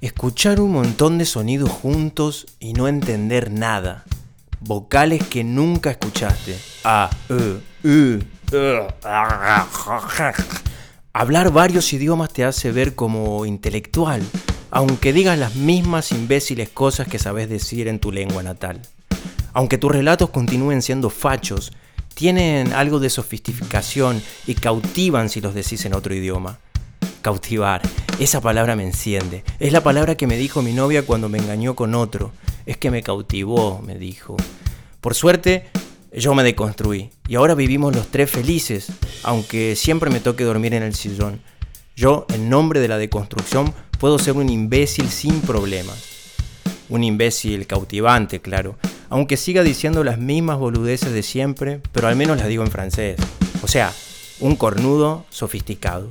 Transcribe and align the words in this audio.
Escuchar 0.00 0.60
un 0.60 0.70
montón 0.70 1.18
de 1.18 1.24
sonidos 1.24 1.70
juntos 1.70 2.46
y 2.60 2.72
no 2.72 2.86
entender 2.86 3.50
nada. 3.50 4.04
Vocales 4.60 5.24
que 5.26 5.42
nunca 5.42 5.90
escuchaste. 5.90 6.56
A, 6.84 7.10
E, 7.28 7.58
U, 7.82 8.20
E, 8.52 8.86
Hablar 11.12 11.50
varios 11.50 11.92
idiomas 11.92 12.32
te 12.32 12.44
hace 12.44 12.70
ver 12.70 12.94
como 12.94 13.44
intelectual, 13.44 14.22
aunque 14.70 15.12
digas 15.12 15.36
las 15.36 15.56
mismas 15.56 16.12
imbéciles 16.12 16.68
cosas 16.68 17.08
que 17.08 17.18
sabes 17.18 17.48
decir 17.48 17.88
en 17.88 17.98
tu 17.98 18.12
lengua 18.12 18.44
natal. 18.44 18.80
Aunque 19.52 19.78
tus 19.78 19.90
relatos 19.90 20.30
continúen 20.30 20.80
siendo 20.80 21.10
fachos, 21.10 21.72
tienen 22.14 22.72
algo 22.72 23.00
de 23.00 23.10
sofisticación 23.10 24.22
y 24.46 24.54
cautivan 24.54 25.28
si 25.28 25.40
los 25.40 25.54
decís 25.54 25.84
en 25.86 25.94
otro 25.94 26.14
idioma. 26.14 26.60
Cautivar, 27.22 27.82
esa 28.18 28.40
palabra 28.40 28.76
me 28.76 28.84
enciende. 28.84 29.44
Es 29.58 29.72
la 29.72 29.82
palabra 29.82 30.16
que 30.16 30.26
me 30.26 30.36
dijo 30.36 30.62
mi 30.62 30.72
novia 30.72 31.04
cuando 31.04 31.28
me 31.28 31.38
engañó 31.38 31.74
con 31.74 31.94
otro. 31.94 32.32
Es 32.66 32.76
que 32.76 32.90
me 32.90 33.02
cautivó, 33.02 33.82
me 33.84 33.96
dijo. 33.96 34.36
Por 35.00 35.14
suerte, 35.14 35.66
yo 36.12 36.34
me 36.34 36.42
deconstruí 36.42 37.10
y 37.28 37.34
ahora 37.34 37.54
vivimos 37.54 37.94
los 37.94 38.08
tres 38.08 38.30
felices, 38.30 38.88
aunque 39.22 39.76
siempre 39.76 40.10
me 40.10 40.20
toque 40.20 40.44
dormir 40.44 40.74
en 40.74 40.82
el 40.82 40.94
sillón. 40.94 41.40
Yo, 41.96 42.26
en 42.32 42.48
nombre 42.48 42.80
de 42.80 42.88
la 42.88 42.98
deconstrucción, 42.98 43.74
puedo 43.98 44.18
ser 44.18 44.34
un 44.34 44.48
imbécil 44.48 45.08
sin 45.10 45.40
problemas. 45.40 46.04
Un 46.88 47.04
imbécil 47.04 47.66
cautivante, 47.66 48.40
claro, 48.40 48.78
aunque 49.10 49.36
siga 49.36 49.62
diciendo 49.62 50.04
las 50.04 50.18
mismas 50.18 50.58
boludeces 50.58 51.12
de 51.12 51.22
siempre, 51.22 51.80
pero 51.92 52.08
al 52.08 52.16
menos 52.16 52.38
las 52.38 52.48
digo 52.48 52.62
en 52.62 52.70
francés. 52.70 53.16
O 53.62 53.68
sea, 53.68 53.92
un 54.40 54.56
cornudo 54.56 55.26
sofisticado. 55.30 56.10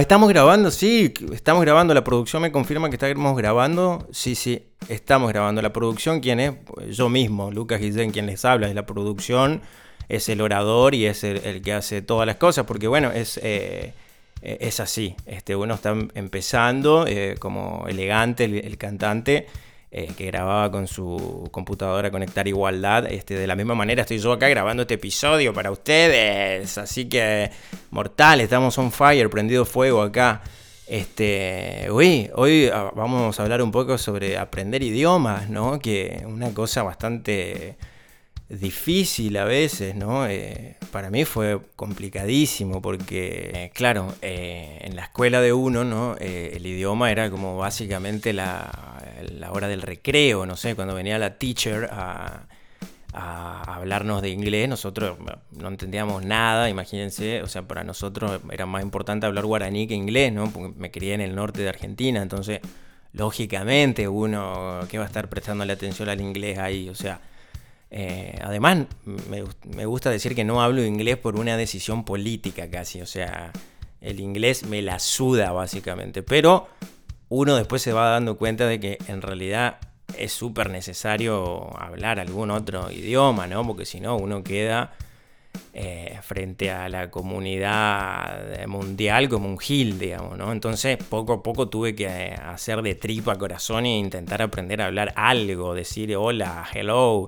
Estamos 0.00 0.28
grabando, 0.28 0.70
sí, 0.70 1.12
estamos 1.32 1.62
grabando. 1.62 1.94
La 1.94 2.04
producción 2.04 2.42
me 2.42 2.52
confirma 2.52 2.88
que 2.88 2.96
estamos 2.96 3.36
grabando. 3.36 4.06
Sí, 4.12 4.34
sí, 4.34 4.66
estamos 4.88 5.28
grabando. 5.30 5.62
La 5.62 5.72
producción, 5.72 6.20
¿quién 6.20 6.40
es? 6.40 6.52
Yo 6.90 7.08
mismo, 7.08 7.50
Lucas 7.50 7.80
Guillén, 7.80 8.10
quien 8.10 8.26
les 8.26 8.44
habla, 8.44 8.68
es 8.68 8.74
la 8.74 8.86
producción 8.86 9.62
es 10.08 10.28
el 10.28 10.40
orador 10.42 10.94
y 10.94 11.06
es 11.06 11.24
el, 11.24 11.62
que 11.62 11.72
hace 11.72 12.02
todas 12.02 12.26
las 12.26 12.36
cosas, 12.36 12.66
porque 12.66 12.86
bueno, 12.86 13.10
es, 13.10 13.40
eh, 13.42 13.94
es 14.42 14.80
así. 14.80 15.14
Este, 15.26 15.56
uno 15.56 15.74
está 15.74 15.94
empezando 16.14 17.06
eh, 17.06 17.36
como 17.38 17.86
elegante, 17.88 18.44
el, 18.44 18.76
cantante. 18.76 19.46
Eh, 19.94 20.10
que 20.16 20.24
grababa 20.24 20.70
con 20.70 20.86
su 20.86 21.50
computadora 21.50 22.10
Conectar 22.10 22.48
Igualdad. 22.48 23.12
Este, 23.12 23.34
de 23.34 23.46
la 23.46 23.54
misma 23.54 23.74
manera 23.74 24.00
estoy 24.00 24.16
yo 24.16 24.32
acá 24.32 24.48
grabando 24.48 24.84
este 24.84 24.94
episodio 24.94 25.52
para 25.52 25.70
ustedes. 25.70 26.78
Así 26.78 27.10
que, 27.10 27.50
mortal, 27.90 28.40
estamos 28.40 28.78
on 28.78 28.90
fire, 28.90 29.28
prendido 29.28 29.66
fuego 29.66 30.00
acá. 30.00 30.40
Este, 30.86 31.90
hoy, 31.90 32.30
hoy 32.34 32.70
ah, 32.72 32.90
vamos 32.96 33.38
a 33.38 33.42
hablar 33.42 33.60
un 33.60 33.70
poco 33.70 33.98
sobre 33.98 34.38
aprender 34.38 34.82
idiomas, 34.82 35.50
¿no? 35.50 35.78
Que 35.78 36.22
una 36.26 36.54
cosa 36.54 36.82
bastante 36.82 37.76
difícil 38.60 39.36
a 39.38 39.44
veces, 39.44 39.94
¿no? 39.94 40.26
Eh, 40.26 40.76
para 40.90 41.10
mí 41.10 41.24
fue 41.24 41.60
complicadísimo 41.74 42.82
porque, 42.82 43.50
eh, 43.54 43.70
claro, 43.74 44.14
eh, 44.20 44.78
en 44.82 44.94
la 44.94 45.04
escuela 45.04 45.40
de 45.40 45.52
uno, 45.52 45.84
¿no? 45.84 46.16
el 46.18 46.66
idioma 46.66 47.10
era 47.10 47.30
como 47.30 47.56
básicamente 47.56 48.32
la, 48.32 48.70
hora 49.50 49.68
del 49.68 49.82
recreo, 49.82 50.46
no 50.46 50.56
sé, 50.56 50.74
cuando 50.74 50.94
venía 50.94 51.18
la 51.18 51.38
teacher 51.38 51.88
a, 51.92 52.46
hablarnos 53.14 54.22
de 54.22 54.30
inglés, 54.30 54.68
nosotros 54.68 55.18
no 55.50 55.68
entendíamos 55.68 56.24
nada, 56.24 56.70
imagínense, 56.70 57.42
o 57.42 57.48
sea, 57.48 57.62
para 57.62 57.84
nosotros 57.84 58.40
era 58.50 58.64
más 58.64 58.82
importante 58.82 59.26
hablar 59.26 59.44
guaraní 59.44 59.86
que 59.86 59.94
inglés, 59.94 60.32
¿no? 60.32 60.50
Porque 60.50 60.72
me 60.78 60.90
crié 60.90 61.14
en 61.14 61.20
el 61.20 61.34
norte 61.34 61.62
de 61.62 61.68
Argentina, 61.68 62.22
entonces, 62.22 62.60
lógicamente, 63.12 64.08
uno, 64.08 64.80
¿qué 64.90 64.98
va 64.98 65.04
a 65.04 65.06
estar 65.08 65.28
prestando 65.28 65.64
la 65.64 65.74
atención 65.74 66.08
al 66.08 66.20
inglés 66.22 66.58
ahí? 66.58 66.88
O 66.88 66.94
sea, 66.94 67.20
eh, 67.94 68.38
además, 68.40 68.86
me, 69.04 69.84
gusta 69.84 70.08
decir 70.08 70.34
que 70.34 70.44
no 70.44 70.62
hablo 70.62 70.82
inglés 70.82 71.18
por 71.18 71.38
una 71.38 71.58
decisión 71.58 72.06
política 72.06 72.70
casi, 72.70 73.02
o 73.02 73.06
sea, 73.06 73.52
el 74.00 74.18
inglés 74.18 74.64
me 74.64 74.80
la 74.80 74.98
suda 74.98 75.52
básicamente, 75.52 76.22
pero 76.22 76.68
uno 77.28 77.54
después 77.54 77.82
se 77.82 77.92
va 77.92 78.08
dando 78.08 78.38
cuenta 78.38 78.66
de 78.66 78.80
que 78.80 78.98
en 79.08 79.20
realidad 79.20 79.76
es 80.16 80.32
súper 80.32 80.70
necesario 80.70 81.78
hablar 81.78 82.18
algún 82.18 82.50
otro 82.50 82.90
idioma, 82.90 83.46
¿no? 83.46 83.66
Porque 83.66 83.84
si 83.84 84.00
no, 84.00 84.16
uno 84.16 84.42
queda 84.42 84.92
eh, 85.74 86.18
frente 86.22 86.70
a 86.70 86.88
la 86.88 87.10
comunidad 87.10 88.66
mundial 88.68 89.28
como 89.28 89.50
un 89.50 89.58
gil, 89.58 89.98
digamos, 89.98 90.38
¿no? 90.38 90.50
Entonces, 90.50 90.96
poco 90.96 91.34
a 91.34 91.42
poco 91.42 91.68
tuve 91.68 91.94
que 91.94 92.06
eh, 92.06 92.34
hacer 92.42 92.80
de 92.80 92.94
tripa 92.94 93.36
corazón 93.36 93.84
e 93.84 93.98
intentar 93.98 94.40
aprender 94.40 94.80
a 94.80 94.86
hablar 94.86 95.12
algo, 95.14 95.74
decir 95.74 96.16
hola, 96.16 96.66
hello, 96.72 97.26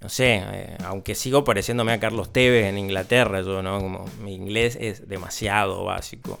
no 0.00 0.08
sé, 0.08 0.42
eh, 0.44 0.76
aunque 0.84 1.14
sigo 1.14 1.44
pareciéndome 1.44 1.92
a 1.92 2.00
Carlos 2.00 2.32
Tevez 2.32 2.66
en 2.66 2.78
Inglaterra, 2.78 3.40
yo, 3.40 3.62
¿no? 3.62 3.80
Como 3.80 4.04
mi 4.22 4.34
inglés 4.34 4.78
es 4.80 5.08
demasiado 5.08 5.84
básico. 5.84 6.40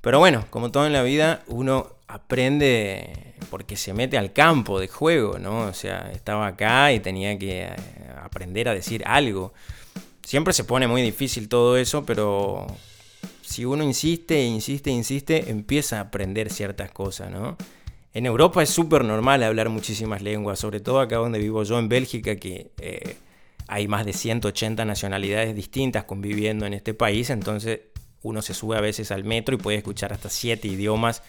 Pero 0.00 0.20
bueno, 0.20 0.46
como 0.50 0.70
todo 0.70 0.86
en 0.86 0.92
la 0.92 1.02
vida, 1.02 1.42
uno 1.48 1.96
aprende 2.06 3.34
porque 3.50 3.76
se 3.76 3.92
mete 3.94 4.16
al 4.16 4.32
campo 4.32 4.78
de 4.78 4.88
juego, 4.88 5.38
¿no? 5.38 5.66
O 5.66 5.74
sea, 5.74 6.10
estaba 6.12 6.46
acá 6.46 6.92
y 6.92 7.00
tenía 7.00 7.38
que 7.38 7.62
eh, 7.62 7.76
aprender 8.22 8.68
a 8.68 8.74
decir 8.74 9.02
algo. 9.06 9.52
Siempre 10.22 10.52
se 10.52 10.64
pone 10.64 10.86
muy 10.86 11.02
difícil 11.02 11.48
todo 11.48 11.76
eso, 11.76 12.04
pero 12.04 12.66
si 13.42 13.64
uno 13.64 13.82
insiste, 13.82 14.44
insiste, 14.44 14.90
insiste, 14.90 15.50
empieza 15.50 15.98
a 15.98 16.02
aprender 16.02 16.50
ciertas 16.50 16.90
cosas, 16.90 17.30
¿no? 17.30 17.56
En 18.18 18.26
Europa 18.26 18.64
es 18.64 18.70
súper 18.70 19.04
normal 19.04 19.44
hablar 19.44 19.68
muchísimas 19.68 20.22
lenguas, 20.22 20.58
sobre 20.58 20.80
todo 20.80 20.98
acá 20.98 21.18
donde 21.18 21.38
vivo 21.38 21.62
yo 21.62 21.78
en 21.78 21.88
Bélgica, 21.88 22.34
que 22.34 22.72
eh, 22.80 23.14
hay 23.68 23.86
más 23.86 24.04
de 24.04 24.12
180 24.12 24.84
nacionalidades 24.84 25.54
distintas 25.54 26.02
conviviendo 26.02 26.66
en 26.66 26.74
este 26.74 26.94
país, 26.94 27.30
entonces 27.30 27.78
uno 28.22 28.42
se 28.42 28.54
sube 28.54 28.76
a 28.76 28.80
veces 28.80 29.12
al 29.12 29.22
metro 29.22 29.54
y 29.54 29.58
puede 29.58 29.78
escuchar 29.78 30.12
hasta 30.12 30.30
siete 30.30 30.66
idiomas 30.66 31.22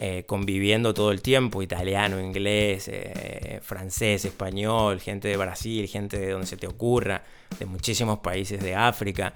eh, 0.00 0.24
conviviendo 0.26 0.92
todo 0.92 1.12
el 1.12 1.22
tiempo, 1.22 1.62
italiano, 1.62 2.20
inglés, 2.20 2.90
eh, 2.92 3.60
francés, 3.62 4.26
español, 4.26 5.00
gente 5.00 5.28
de 5.28 5.36
Brasil, 5.38 5.88
gente 5.88 6.18
de 6.18 6.32
donde 6.32 6.46
se 6.46 6.58
te 6.58 6.66
ocurra, 6.66 7.24
de 7.58 7.64
muchísimos 7.64 8.18
países 8.18 8.62
de 8.62 8.74
África 8.74 9.32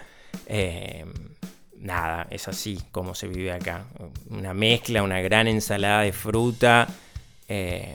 nada, 1.83 2.27
es 2.31 2.49
así 2.49 2.79
como 2.91 3.15
se 3.15 3.29
vive 3.29 3.53
acá. 3.53 3.85
Una 4.31 4.55
mezcla, 4.55 5.03
una 5.03 5.21
gran 5.21 5.49
ensalada 5.49 6.03
de 6.03 6.13
fruta. 6.13 6.89
Eh, 7.49 7.95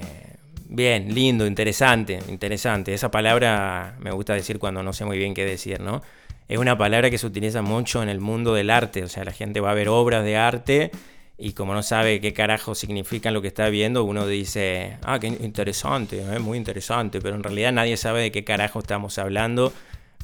bien, 0.69 1.13
lindo, 1.13 1.47
interesante, 1.47 2.19
interesante. 2.27 2.93
Esa 2.93 3.09
palabra 3.09 3.95
me 3.99 4.11
gusta 4.11 4.33
decir 4.33 4.59
cuando 4.59 4.83
no 4.83 4.93
sé 4.93 5.05
muy 5.05 5.17
bien 5.17 5.33
qué 5.33 5.45
decir, 5.45 5.79
¿no? 5.79 6.01
Es 6.47 6.57
una 6.59 6.77
palabra 6.77 7.09
que 7.09 7.17
se 7.17 7.27
utiliza 7.27 7.61
mucho 7.61 8.03
en 8.03 8.09
el 8.09 8.19
mundo 8.19 8.53
del 8.53 8.69
arte, 8.69 9.03
o 9.03 9.09
sea, 9.09 9.25
la 9.25 9.33
gente 9.33 9.59
va 9.59 9.71
a 9.71 9.73
ver 9.73 9.89
obras 9.89 10.23
de 10.23 10.37
arte 10.37 10.91
y 11.37 11.51
como 11.53 11.73
no 11.73 11.83
sabe 11.83 12.21
qué 12.21 12.33
carajo 12.33 12.73
significan 12.73 13.33
lo 13.33 13.41
que 13.41 13.49
está 13.49 13.67
viendo, 13.67 14.03
uno 14.05 14.25
dice, 14.25 14.97
ah, 15.03 15.19
qué 15.19 15.27
interesante, 15.27 16.21
¿eh? 16.21 16.39
muy 16.39 16.57
interesante, 16.57 17.19
pero 17.19 17.35
en 17.35 17.43
realidad 17.43 17.73
nadie 17.73 17.97
sabe 17.97 18.21
de 18.21 18.31
qué 18.31 18.45
carajo 18.45 18.79
estamos 18.79 19.17
hablando 19.17 19.73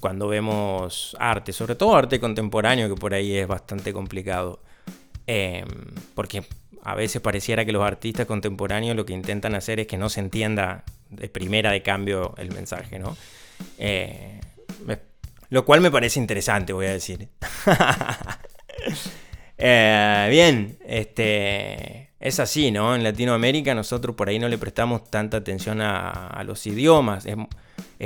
cuando 0.03 0.27
vemos 0.27 1.15
arte, 1.17 1.53
sobre 1.53 1.75
todo 1.75 1.95
arte 1.95 2.19
contemporáneo, 2.19 2.89
que 2.89 2.95
por 2.95 3.13
ahí 3.13 3.37
es 3.37 3.47
bastante 3.47 3.93
complicado. 3.93 4.59
Em, 5.25 5.65
porque 6.13 6.43
a 6.83 6.93
veces 6.93 7.21
pareciera 7.21 7.63
que 7.63 7.71
los 7.71 7.81
artistas 7.81 8.25
contemporáneos 8.25 8.97
lo 8.97 9.05
que 9.05 9.13
intentan 9.13 9.55
hacer 9.55 9.79
es 9.79 9.87
que 9.87 9.97
no 9.97 10.09
se 10.09 10.19
entienda 10.19 10.83
de 11.09 11.29
primera 11.29 11.71
de 11.71 11.81
cambio 11.81 12.35
el 12.37 12.51
mensaje, 12.51 12.99
¿no? 12.99 13.15
Eh, 13.77 14.41
lo 15.47 15.63
cual 15.63 15.79
me 15.79 15.89
parece 15.89 16.19
interesante, 16.19 16.73
voy 16.73 16.87
a 16.87 16.91
decir. 16.91 17.29
Eh, 19.65 20.27
bien, 20.29 20.77
este, 20.85 22.09
es 22.19 22.39
así, 22.41 22.71
¿no? 22.71 22.95
En 22.95 23.03
Latinoamérica 23.03 23.73
nosotros 23.73 24.13
por 24.13 24.27
ahí 24.27 24.37
no 24.37 24.49
le 24.49 24.57
prestamos 24.57 25.09
tanta 25.09 25.37
atención 25.37 25.79
a, 25.79 26.43
los 26.43 26.65
idiomas. 26.67 27.25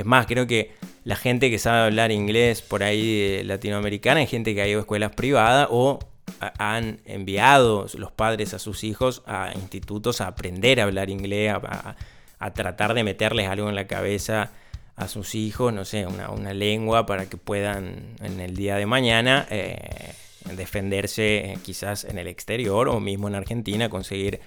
Más, 0.04 0.26
creo 0.26 0.46
que 0.46 0.72
la 1.04 1.16
gente 1.16 1.50
que 1.50 1.58
sabe 1.58 1.86
hablar 1.86 2.12
inglés 2.12 2.62
por 2.62 2.82
ahí 2.82 3.42
latinoamericana 3.44 4.22
es 4.22 4.30
gente 4.30 4.54
que 4.54 4.62
ha 4.62 4.68
ido 4.68 4.78
a 4.78 4.82
escuelas 4.82 5.12
privadas 5.12 5.68
o 5.70 5.98
han 6.40 7.00
enviado 7.04 7.86
los 7.94 8.12
padres 8.12 8.54
a 8.54 8.58
sus 8.58 8.84
hijos 8.84 9.22
a 9.26 9.52
institutos 9.54 10.20
a 10.20 10.28
aprender 10.28 10.80
a 10.80 10.84
hablar 10.84 11.10
inglés, 11.10 11.54
a, 11.54 12.50
tratar 12.52 12.94
de 12.94 13.04
meterles 13.04 13.48
algo 13.48 13.68
en 13.68 13.74
la 13.74 13.86
cabeza 13.86 14.50
a 14.96 15.08
sus 15.08 15.34
hijos, 15.34 15.72
no 15.72 15.84
sé, 15.84 16.06
una, 16.06 16.52
lengua 16.52 17.06
para 17.06 17.26
que 17.26 17.36
puedan 17.36 18.14
en 18.20 18.40
el 18.40 18.54
día 18.56 18.76
de 18.76 18.86
mañana 18.86 19.46
eh, 19.50 20.12
defenderse 20.56 21.52
eh, 21.52 21.58
quizás 21.62 22.04
en 22.04 22.18
el 22.18 22.26
exterior 22.26 22.88
o 22.88 23.00
mismo 23.00 23.28
en 23.28 23.34
Argentina, 23.34 23.88
conseguir 23.88 24.40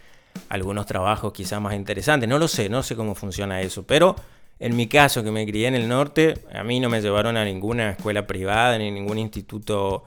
algunos 0.49 0.85
trabajos 0.85 1.33
quizás 1.33 1.61
más 1.61 1.73
interesantes. 1.73 2.29
No 2.29 2.39
lo 2.39 2.47
sé, 2.47 2.69
no 2.69 2.83
sé 2.83 2.95
cómo 2.95 3.15
funciona 3.15 3.61
eso, 3.61 3.83
pero 3.83 4.15
en 4.61 4.75
mi 4.75 4.85
caso 4.85 5.23
que 5.23 5.31
me 5.31 5.43
crié 5.47 5.67
en 5.67 5.73
el 5.73 5.87
norte, 5.87 6.35
a 6.53 6.63
mí 6.63 6.79
no 6.79 6.87
me 6.87 7.01
llevaron 7.01 7.35
a 7.35 7.43
ninguna 7.43 7.89
escuela 7.89 8.27
privada 8.27 8.77
ni 8.77 8.91
ningún 8.91 9.17
instituto 9.17 10.03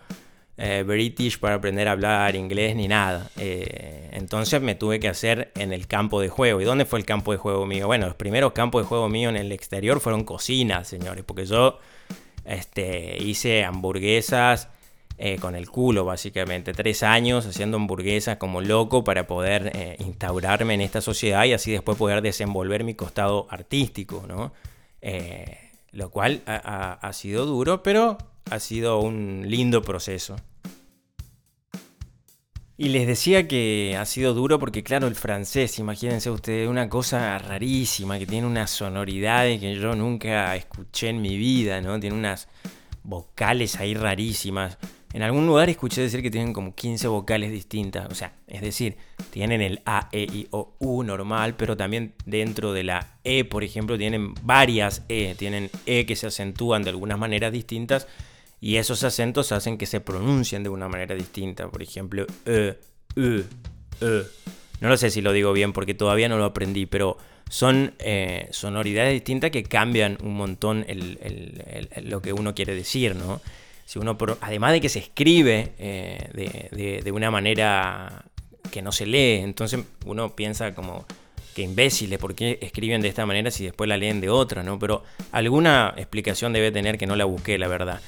eh, 0.56 0.84
British 0.86 1.40
para 1.40 1.56
aprender 1.56 1.88
a 1.88 1.90
hablar 1.90 2.36
inglés 2.36 2.76
ni 2.76 2.86
nada. 2.86 3.28
Eh, 3.36 4.10
entonces 4.12 4.62
me 4.62 4.76
tuve 4.76 5.00
que 5.00 5.08
hacer 5.08 5.50
en 5.56 5.72
el 5.72 5.88
campo 5.88 6.20
de 6.20 6.28
juego. 6.28 6.60
¿Y 6.60 6.64
dónde 6.64 6.84
fue 6.84 7.00
el 7.00 7.04
campo 7.04 7.32
de 7.32 7.38
juego 7.38 7.66
mío? 7.66 7.88
Bueno, 7.88 8.06
los 8.06 8.14
primeros 8.14 8.52
campos 8.52 8.82
de 8.84 8.86
juego 8.86 9.08
mío 9.08 9.28
en 9.28 9.36
el 9.36 9.50
exterior 9.50 9.98
fueron 9.98 10.22
cocinas, 10.22 10.86
señores, 10.86 11.24
porque 11.26 11.46
yo 11.46 11.80
este, 12.44 13.20
hice 13.20 13.64
hamburguesas 13.64 14.68
eh, 15.18 15.38
con 15.38 15.54
el 15.54 15.68
culo, 15.68 16.04
básicamente. 16.04 16.72
Tres 16.72 17.02
años 17.02 17.46
haciendo 17.46 17.76
hamburguesas 17.76 18.36
como 18.38 18.60
loco 18.60 19.04
para 19.04 19.26
poder 19.26 19.96
instaurarme 19.98 20.74
en 20.74 20.80
esta 20.80 21.00
sociedad 21.00 21.44
y 21.44 21.52
así 21.52 21.72
después 21.72 21.96
poder 21.98 22.22
desenvolver 22.22 22.84
mi 22.84 22.94
costado 22.94 23.46
artístico, 23.50 24.24
¿no? 24.26 24.52
lo 25.92 26.10
cual 26.10 26.42
ha 26.46 27.12
sido 27.12 27.46
duro, 27.46 27.82
pero 27.82 28.18
ha 28.50 28.58
sido 28.58 29.00
un 29.00 29.44
lindo 29.46 29.82
proceso. 29.82 30.36
Y 32.76 32.88
les 32.88 33.06
decía 33.06 33.46
que 33.46 33.96
ha 33.96 34.04
sido 34.04 34.34
duro 34.34 34.58
porque, 34.58 34.82
claro, 34.82 35.06
el 35.06 35.14
francés, 35.14 35.78
imagínense 35.78 36.28
ustedes, 36.28 36.68
una 36.68 36.88
cosa 36.88 37.38
rarísima, 37.38 38.18
que 38.18 38.26
tiene 38.26 38.48
unas 38.48 38.70
sonoridades 38.70 39.60
que 39.60 39.76
yo 39.76 39.94
nunca 39.94 40.56
escuché 40.56 41.10
en 41.10 41.22
mi 41.22 41.36
vida, 41.36 41.80
¿no? 41.80 42.00
Tiene 42.00 42.16
unas 42.16 42.48
vocales 43.04 43.76
ahí 43.76 43.94
rarísimas. 43.94 44.76
En 45.14 45.22
algún 45.22 45.46
lugar 45.46 45.70
escuché 45.70 46.00
decir 46.00 46.22
que 46.22 46.30
tienen 46.30 46.52
como 46.52 46.74
15 46.74 47.06
vocales 47.06 47.52
distintas. 47.52 48.10
O 48.10 48.16
sea, 48.16 48.34
es 48.48 48.60
decir, 48.60 48.96
tienen 49.30 49.60
el 49.60 49.80
A, 49.86 50.08
E, 50.10 50.22
I, 50.24 50.48
O, 50.50 50.74
U 50.80 51.04
normal, 51.04 51.54
pero 51.54 51.76
también 51.76 52.14
dentro 52.26 52.72
de 52.72 52.82
la 52.82 53.18
E, 53.22 53.44
por 53.44 53.62
ejemplo, 53.62 53.96
tienen 53.96 54.34
varias 54.42 55.04
E. 55.08 55.36
Tienen 55.36 55.70
E 55.86 56.04
que 56.04 56.16
se 56.16 56.26
acentúan 56.26 56.82
de 56.82 56.90
algunas 56.90 57.16
maneras 57.16 57.52
distintas 57.52 58.08
y 58.60 58.74
esos 58.74 59.04
acentos 59.04 59.52
hacen 59.52 59.78
que 59.78 59.86
se 59.86 60.00
pronuncien 60.00 60.64
de 60.64 60.70
una 60.70 60.88
manera 60.88 61.14
distinta. 61.14 61.68
Por 61.68 61.80
ejemplo, 61.80 62.26
e, 62.44 62.76
e, 63.14 63.44
e. 64.00 64.22
No 64.80 64.88
lo 64.88 64.96
sé 64.96 65.10
si 65.10 65.22
lo 65.22 65.32
digo 65.32 65.52
bien 65.52 65.72
porque 65.72 65.94
todavía 65.94 66.28
no 66.28 66.38
lo 66.38 66.44
aprendí, 66.44 66.86
pero 66.86 67.18
son 67.48 67.94
eh, 68.00 68.48
sonoridades 68.50 69.12
distintas 69.12 69.52
que 69.52 69.62
cambian 69.62 70.18
un 70.24 70.34
montón 70.34 70.84
lo 72.02 72.20
que 72.20 72.32
uno 72.32 72.52
quiere 72.52 72.74
decir, 72.74 73.14
¿no? 73.14 73.40
Si 73.84 73.98
uno, 73.98 74.16
además 74.40 74.72
de 74.72 74.80
que 74.80 74.88
se 74.88 74.98
escribe 74.98 75.72
eh, 75.78 77.00
de, 77.04 77.12
una 77.12 77.30
manera 77.30 78.24
que 78.70 78.82
no 78.82 78.92
se 78.92 79.06
lee, 79.06 79.40
entonces 79.42 79.80
uno 80.06 80.34
piensa 80.34 80.74
como 80.74 81.06
que 81.54 81.62
imbéciles, 81.62 82.18
¿por 82.18 82.34
qué 82.34 82.58
escriben 82.62 83.00
de 83.00 83.08
esta 83.08 83.26
manera 83.26 83.50
si 83.50 83.64
después 83.64 83.88
la 83.88 83.96
leen 83.96 84.20
de 84.20 84.28
otra, 84.28 84.62
¿no? 84.62 84.78
Pero 84.78 85.04
alguna 85.30 85.94
explicación 85.96 86.52
debe 86.52 86.72
tener 86.72 86.98
que 86.98 87.06
no 87.06 87.14
la 87.14 87.24
busqué, 87.26 87.58
la 87.58 87.68
verdad. 87.68 88.00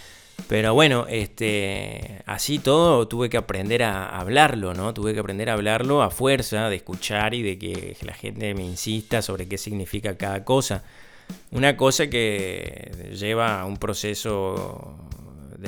Pero 0.49 0.75
bueno, 0.75 1.07
este, 1.09 2.23
así 2.27 2.59
todo 2.59 3.09
tuve 3.09 3.29
que 3.29 3.37
aprender 3.37 3.83
a 3.83 4.19
hablarlo, 4.19 4.75
¿no? 4.75 4.95
Tuve 4.95 5.13
que 5.13 5.21
aprender 5.21 5.51
a 5.51 5.55
hablarlo 5.55 6.03
a 6.03 6.11
fuerza 6.11 6.69
de 6.69 6.77
escuchar 6.77 7.35
y 7.35 7.43
de 7.43 7.59
que 7.59 7.97
la 8.03 8.15
gente 8.15 8.55
me 8.55 8.65
insista 8.65 9.23
sobre 9.23 9.49
qué 9.49 9.59
significa 9.59 10.17
cada 10.17 10.45
cosa. 10.45 10.85
Una 11.51 11.77
cosa 11.77 12.09
que 12.09 13.11
lleva 13.13 13.61
a 13.61 13.65
un 13.65 13.77
proceso 13.77 14.97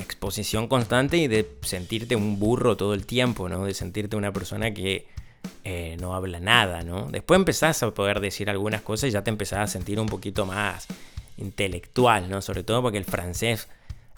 exposición 0.01 0.67
constante 0.67 1.17
y 1.17 1.27
de 1.27 1.49
sentirte 1.61 2.15
un 2.15 2.39
burro 2.39 2.77
todo 2.77 2.93
el 2.93 3.05
tiempo, 3.05 3.49
¿no? 3.49 3.65
De 3.65 3.73
sentirte 3.73 4.15
una 4.15 4.31
persona 4.31 4.73
que 4.73 5.07
eh, 5.63 5.97
no 5.99 6.15
habla 6.15 6.39
nada, 6.39 6.83
¿no? 6.83 7.07
Después 7.11 7.39
empezás 7.39 7.81
a 7.83 7.91
poder 7.91 8.19
decir 8.19 8.49
algunas 8.49 8.81
cosas 8.81 9.09
y 9.09 9.11
ya 9.11 9.23
te 9.23 9.29
empezás 9.29 9.59
a 9.59 9.67
sentir 9.67 9.99
un 9.99 10.07
poquito 10.07 10.45
más 10.45 10.87
intelectual, 11.37 12.29
¿no? 12.29 12.41
Sobre 12.41 12.63
todo 12.63 12.81
porque 12.81 12.97
el 12.97 13.05
francés 13.05 13.67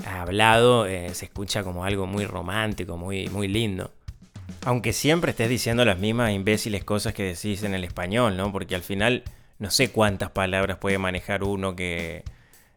hablado 0.05 0.85
eh, 0.85 1.13
se 1.13 1.25
escucha 1.25 1.63
como 1.63 1.85
algo 1.85 2.07
muy 2.07 2.25
romántico, 2.25 2.97
muy, 2.97 3.27
muy 3.29 3.47
lindo. 3.47 3.91
Aunque 4.63 4.93
siempre 4.93 5.31
estés 5.31 5.49
diciendo 5.49 5.85
las 5.85 5.99
mismas 5.99 6.31
imbéciles 6.31 6.83
cosas 6.83 7.13
que 7.13 7.23
decís 7.23 7.63
en 7.63 7.73
el 7.73 7.83
español, 7.83 8.37
¿no? 8.37 8.51
Porque 8.51 8.75
al 8.75 8.81
final 8.81 9.23
no 9.59 9.71
sé 9.71 9.91
cuántas 9.91 10.31
palabras 10.31 10.77
puede 10.77 10.97
manejar 10.97 11.43
uno 11.43 11.75
que 11.75 12.23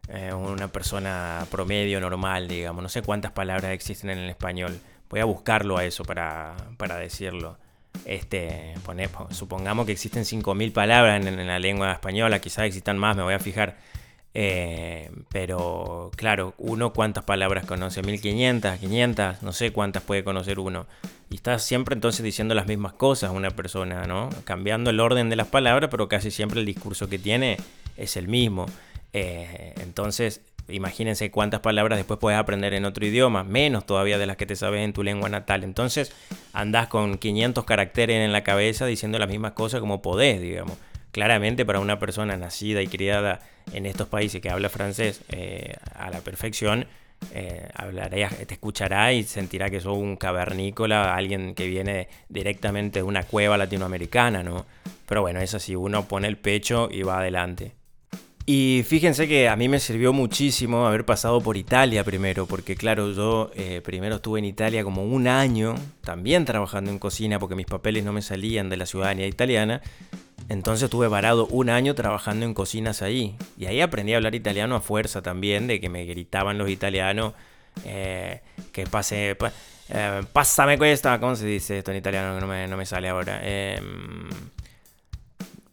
eh, 0.09 0.33
una 0.33 0.69
persona 0.69 1.47
promedio 1.51 2.01
normal, 2.01 2.49
digamos. 2.49 2.83
No 2.83 2.89
sé 2.89 3.03
cuántas 3.03 3.33
palabras 3.33 3.73
existen 3.73 4.11
en 4.11 4.19
el 4.19 4.31
español. 4.31 4.79
Voy 5.09 5.21
a 5.21 5.25
buscarlo 5.25 5.79
a 5.79 5.85
eso 5.85 6.05
para, 6.05 6.55
para 6.77 6.97
decirlo. 6.97 7.57
Este, 8.05 8.75
supongamos 9.31 9.87
que 9.87 9.93
existen 9.93 10.25
5.000 10.25 10.73
palabras 10.73 11.25
en, 11.25 11.47
la 11.47 11.59
lengua 11.59 11.93
española, 11.93 12.41
quizás 12.41 12.67
existan 12.67 12.99
más, 12.99 13.17
me 13.17 13.23
voy 13.23 13.35
a 13.35 13.39
fijar. 13.39 13.77
Eh, 14.37 15.13
pero 15.31 16.11
claro, 16.17 16.55
uno 16.59 16.93
cuántas 16.93 17.23
palabras 17.25 17.65
conoce, 17.67 18.03
1500, 18.03 18.79
500, 18.79 19.43
no 19.43 19.53
sé 19.53 19.73
cuántas 19.73 20.03
puede 20.03 20.25
conocer 20.25 20.59
uno. 20.59 20.87
Y 21.31 21.37
está 21.37 21.59
siempre 21.59 21.95
entonces 21.95 22.25
diciendo 22.25 22.55
las 22.55 22.67
mismas 22.67 22.95
cosas 22.95 23.31
una 23.31 23.51
persona, 23.51 24.07
¿no? 24.07 24.29
Cambiando 24.45 24.91
el 24.91 25.01
orden 25.01 25.31
de 25.31 25.37
las 25.37 25.47
palabras, 25.47 25.89
pero 25.91 26.09
casi 26.09 26.31
siempre 26.31 26.61
el 26.61 26.67
discurso 26.67 27.09
que 27.09 27.19
tiene 27.19 27.57
es 27.97 28.17
el 28.17 28.29
mismo. 28.29 28.67
Eh, 29.15 29.73
entonces, 29.81 30.43
imagínense 30.69 31.31
cuántas 31.31 31.61
palabras 31.61 31.99
después 31.99 32.21
puedes 32.21 32.39
aprender 32.39 32.75
en 32.75 32.85
otro 32.85 33.07
idioma, 33.07 33.45
menos 33.45 33.87
todavía 33.87 34.19
de 34.19 34.27
las 34.27 34.37
que 34.37 34.45
te 34.45 34.57
sabes 34.57 34.85
en 34.85 34.93
tu 34.93 35.03
lengua 35.03 35.31
natal. 35.31 35.65
Entonces, 35.65 36.13
andás 36.53 36.89
con 36.89 37.17
500 37.17 37.65
caracteres 37.65 38.23
en 38.23 38.33
la 38.33 38.45
cabeza 38.45 38.85
diciendo 38.85 39.19
las 39.19 39.31
mismas 39.31 39.53
cosas 39.53 39.81
como 39.81 40.03
podés, 40.03 40.43
digamos 40.43 40.77
claramente 41.15 41.65
para 41.65 41.79
una 41.79 42.01
persona 42.01 42.37
nacida 42.37 42.83
y 42.83 42.89
criada 42.89 43.39
en 43.73 43.87
estos 43.87 44.09
países 44.09 44.43
que 44.43 44.51
habla 44.51 44.69
francés 44.69 45.23
eh, 45.29 45.77
a 45.95 46.11
la 46.11 46.19
perfección, 46.23 46.89
eh, 47.33 47.69
te 48.49 48.55
escuchará 48.55 49.13
y 49.13 49.23
sentirá 49.23 49.71
que 49.71 49.81
sos 49.81 49.97
un 49.97 50.17
cavernícola, 50.17 51.15
alguien 51.15 51.55
que 51.55 51.69
viene 51.69 52.09
directamente 52.29 52.99
de 52.99 53.03
una 53.05 53.23
cueva 53.23 53.57
latinoamericana, 53.57 54.43
¿no? 54.43 54.67
Pero 55.07 55.23
bueno, 55.23 55.41
es 55.41 55.55
así, 55.55 55.77
uno 55.77 56.09
pone 56.09 56.27
el 56.27 56.37
pecho 56.37 56.89
y 56.91 57.03
va 57.03 57.21
adelante. 57.21 57.75
Y 58.47 58.85
fíjense 58.87 59.27
que 59.27 59.49
a 59.49 59.57
mí 59.57 59.71
me 59.71 59.81
sirvió 59.81 60.13
muchísimo 60.13 60.87
haber 60.87 61.07
pasado 61.07 61.41
por 61.41 61.57
Italia 61.57 62.05
primero, 62.05 62.45
porque 62.45 62.77
claro, 62.77 63.11
yo 63.13 63.51
eh, 63.55 63.81
primero 63.83 64.17
estuve 64.17 64.39
en 64.39 64.45
Italia 64.45 64.85
como 64.85 65.03
un 65.03 65.29
año, 65.29 65.75
también 66.03 66.45
trabajando 66.45 66.91
en 66.91 66.99
cocina, 66.99 67.39
porque 67.39 67.55
mis 67.55 67.65
papeles 67.65 68.05
no 68.05 68.13
me 68.13 68.21
salían 68.21 68.69
de 68.69 68.77
la 68.77 68.85
ciudadanía 68.85 69.27
italiana, 69.27 69.81
entonces 70.51 70.85
estuve 70.85 71.09
varado 71.09 71.47
un 71.47 71.71
año 71.71 71.95
trabajando 71.95 72.45
en 72.45 72.53
cocinas 72.53 73.01
ahí. 73.01 73.35
Y 73.57 73.65
ahí 73.65 73.81
aprendí 73.81 74.13
a 74.13 74.17
hablar 74.17 74.35
italiano 74.35 74.77
a 74.77 74.81
fuerza 74.83 75.23
también, 75.23 75.67
de 75.67 75.81
que 75.81 75.89
me 75.89 76.05
gritaban 76.05 76.59
los 76.59 76.69
italianos 76.69 77.33
eh, 77.85 78.41
que 78.73 78.87
pase... 78.87 79.37
Eh, 79.91 80.23
pásame 80.33 80.79
cuesta, 80.79 81.19
¿cómo 81.21 81.37
se 81.37 81.47
dice 81.47 81.79
esto 81.79 81.91
en 81.91 81.99
italiano? 81.99 82.39
No 82.41 82.47
me, 82.47 82.67
no 82.67 82.77
me 82.77 82.87
sale 82.87 83.09
ahora. 83.09 83.41
Eh, 83.43 83.81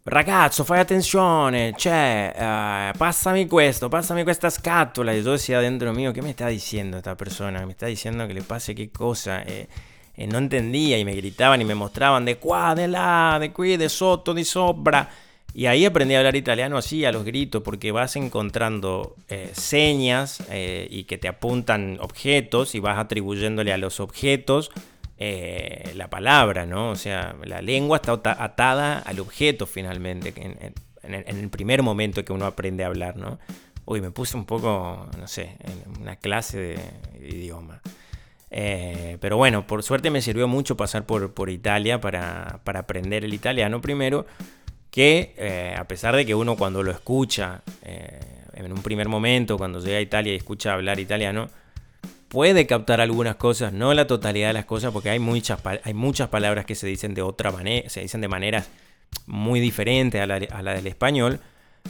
ragazzo, 0.04 0.64
fai 0.64 0.80
attenzione, 0.80 1.74
cioè, 1.76 2.92
uh, 2.94 3.48
questo, 3.48 3.90
passami 3.90 4.24
questa 4.24 4.50
scatola. 4.50 5.14
Y 5.14 5.24
yo 5.24 5.34
decía 5.34 5.60
dentro 5.60 5.94
mío, 5.94 6.14
¿qué 6.14 6.22
me 6.22 6.32
está 6.32 6.48
diciendo 6.48 6.98
esta 6.98 7.16
persona? 7.16 7.66
Me 7.66 7.72
está 7.72 7.86
diciendo 7.86 8.28
que 8.28 8.34
le 8.34 8.42
pase 8.42 8.74
qué 8.74 8.90
cosa. 8.90 9.44
Eh, 9.44 9.68
eh, 10.16 10.28
no 10.28 10.38
entendía 10.38 10.98
y 10.98 11.06
me 11.06 11.16
gritaban 11.16 11.62
y 11.62 11.66
me 11.66 11.76
mostraban 11.76 12.26
de 12.26 12.36
qua, 12.38 12.76
de 12.76 12.88
la, 12.88 13.38
de 13.40 13.54
qui, 13.54 13.78
de 13.78 13.90
sotto, 13.90 14.34
de 14.34 14.44
sobra. 14.44 15.10
Y 15.54 15.66
ahí 15.66 15.86
aprendí 15.86 16.16
a 16.16 16.20
hablar 16.20 16.36
italiano 16.36 16.78
así, 16.78 17.04
a 17.06 17.12
los 17.12 17.26
gritos, 17.26 17.62
porque 17.62 17.92
vas 17.92 18.16
encontrando 18.16 19.16
eh, 19.28 19.52
señas 19.54 20.42
eh, 20.50 20.88
y 20.90 21.04
que 21.04 21.18
te 21.18 21.28
apuntan 21.28 21.98
objetos 22.00 22.74
y 22.74 22.80
vas 22.80 22.98
atribuyéndole 22.98 23.74
a 23.74 23.78
los 23.78 24.00
objetos 24.00 24.72
la 25.96 26.10
palabra, 26.10 26.66
¿no? 26.66 26.90
O 26.90 26.96
sea, 26.96 27.36
la 27.44 27.62
lengua 27.62 27.98
está 27.98 28.14
atada 28.14 29.00
al 29.00 29.20
objeto 29.20 29.68
finalmente, 29.68 30.34
en, 30.36 31.14
el 31.14 31.50
primer 31.50 31.84
momento 31.84 32.24
que 32.26 32.34
uno 32.34 32.46
aprende 32.46 32.84
a 32.84 32.88
hablar, 32.88 33.18
¿no? 33.18 33.40
Uy, 33.86 34.02
me 34.02 34.12
puse 34.12 34.38
un 34.38 34.46
poco, 34.46 35.08
no 35.20 35.28
sé, 35.28 35.58
en 35.60 36.02
una 36.02 36.16
clase 36.16 36.58
de 36.58 36.80
idioma. 37.28 37.82
Eh, 38.54 39.18
pero 39.22 39.38
bueno, 39.38 39.66
por 39.66 39.82
suerte 39.82 40.10
me 40.10 40.22
sirvió 40.22 40.48
mucho 40.48 40.76
pasar 40.76 41.06
por, 41.06 41.50
Italia 41.50 42.02
para, 42.02 42.60
aprender 42.66 43.24
el 43.24 43.34
italiano 43.34 43.80
primero, 43.80 44.26
que 44.92 45.34
eh, 45.38 45.74
a 45.78 45.86
pesar 45.86 46.16
de 46.16 46.26
que 46.26 46.36
uno 46.36 46.58
cuando 46.58 46.84
lo 46.84 46.92
escucha 46.92 47.62
eh, 47.84 48.20
en 48.54 48.74
un 48.74 48.84
primer 48.84 49.08
momento, 49.08 49.58
cuando 49.58 49.80
llega 49.80 49.98
a 49.98 50.02
Italia 50.02 50.34
y 50.34 50.36
escucha 50.36 50.74
hablar 50.74 51.00
italiano, 51.00 51.48
puede 52.32 52.66
captar 52.66 53.02
algunas 53.02 53.36
cosas, 53.36 53.74
no 53.74 53.94
la 53.94 54.08
totalidad 54.08 54.48
de 54.48 54.54
las 54.54 54.66
cosas, 54.66 54.94
porque 54.94 55.10
hay 55.10 55.20
muchas, 55.20 55.60
hay 55.84 55.94
muchas 55.94 56.30
palabras 56.30 56.66
que 56.66 56.76
se 56.76 56.88
dicen 56.88 57.14
de 57.14 57.22
otra 57.22 57.52
manera, 57.52 57.90
se 57.90 58.00
dicen 58.00 58.22
de 58.22 58.30
maneras 58.30 58.70
muy 59.26 59.60
diferentes 59.60 60.22
a 60.22 60.26
la, 60.26 60.74
del 60.74 60.88
español, 60.88 61.40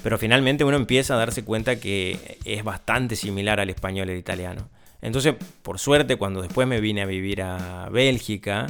Pero 0.04 0.18
finalmente 0.18 0.64
uno 0.64 0.78
empieza 0.78 1.14
a 1.14 1.18
darse 1.18 1.44
cuenta 1.44 1.80
que 1.80 2.40
es 2.44 2.64
bastante 2.64 3.16
similar 3.16 3.60
al 3.60 3.70
español 3.70 4.10
al 4.10 4.18
italiano. 4.18 4.68
Entonces, 5.02 5.36
por 5.62 5.78
suerte, 5.80 6.16
cuando 6.16 6.42
después 6.42 6.68
me 6.68 6.80
vine 6.80 7.02
a 7.02 7.06
vivir 7.06 7.42
a 7.42 7.90
Bélgica, 7.92 8.68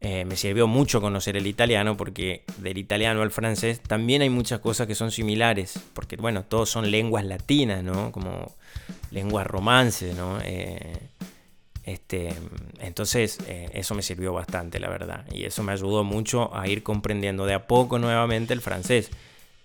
eh, 0.00 0.24
me 0.26 0.36
sirvió 0.36 0.66
mucho 0.68 1.00
conocer 1.00 1.36
el 1.36 1.46
italiano 1.46 1.96
porque 1.96 2.44
del 2.58 2.76
italiano 2.78 3.22
al 3.22 3.30
francés 3.30 3.80
también 3.80 4.20
hay 4.22 4.28
muchas 4.28 4.60
cosas 4.60 4.86
que 4.86 4.94
son 4.94 5.10
similares, 5.10 5.80
porque 5.94 6.16
bueno, 6.16 6.44
todos 6.44 6.68
son 6.68 6.90
lenguas 6.90 7.24
latinas, 7.24 7.82
¿no? 7.82 8.12
Como 8.12 8.52
lenguas 9.14 9.46
romances, 9.46 10.14
¿no? 10.16 10.38
Eh, 10.42 10.98
este, 11.84 12.34
entonces, 12.80 13.38
eh, 13.46 13.70
eso 13.74 13.94
me 13.94 14.02
sirvió 14.02 14.32
bastante, 14.32 14.80
la 14.80 14.88
verdad. 14.88 15.24
Y 15.32 15.44
eso 15.44 15.62
me 15.62 15.72
ayudó 15.72 16.02
mucho 16.02 16.54
a 16.54 16.66
ir 16.66 16.82
comprendiendo 16.82 17.46
de 17.46 17.54
a 17.54 17.66
poco 17.66 17.98
nuevamente 17.98 18.52
el 18.52 18.60
francés. 18.60 19.10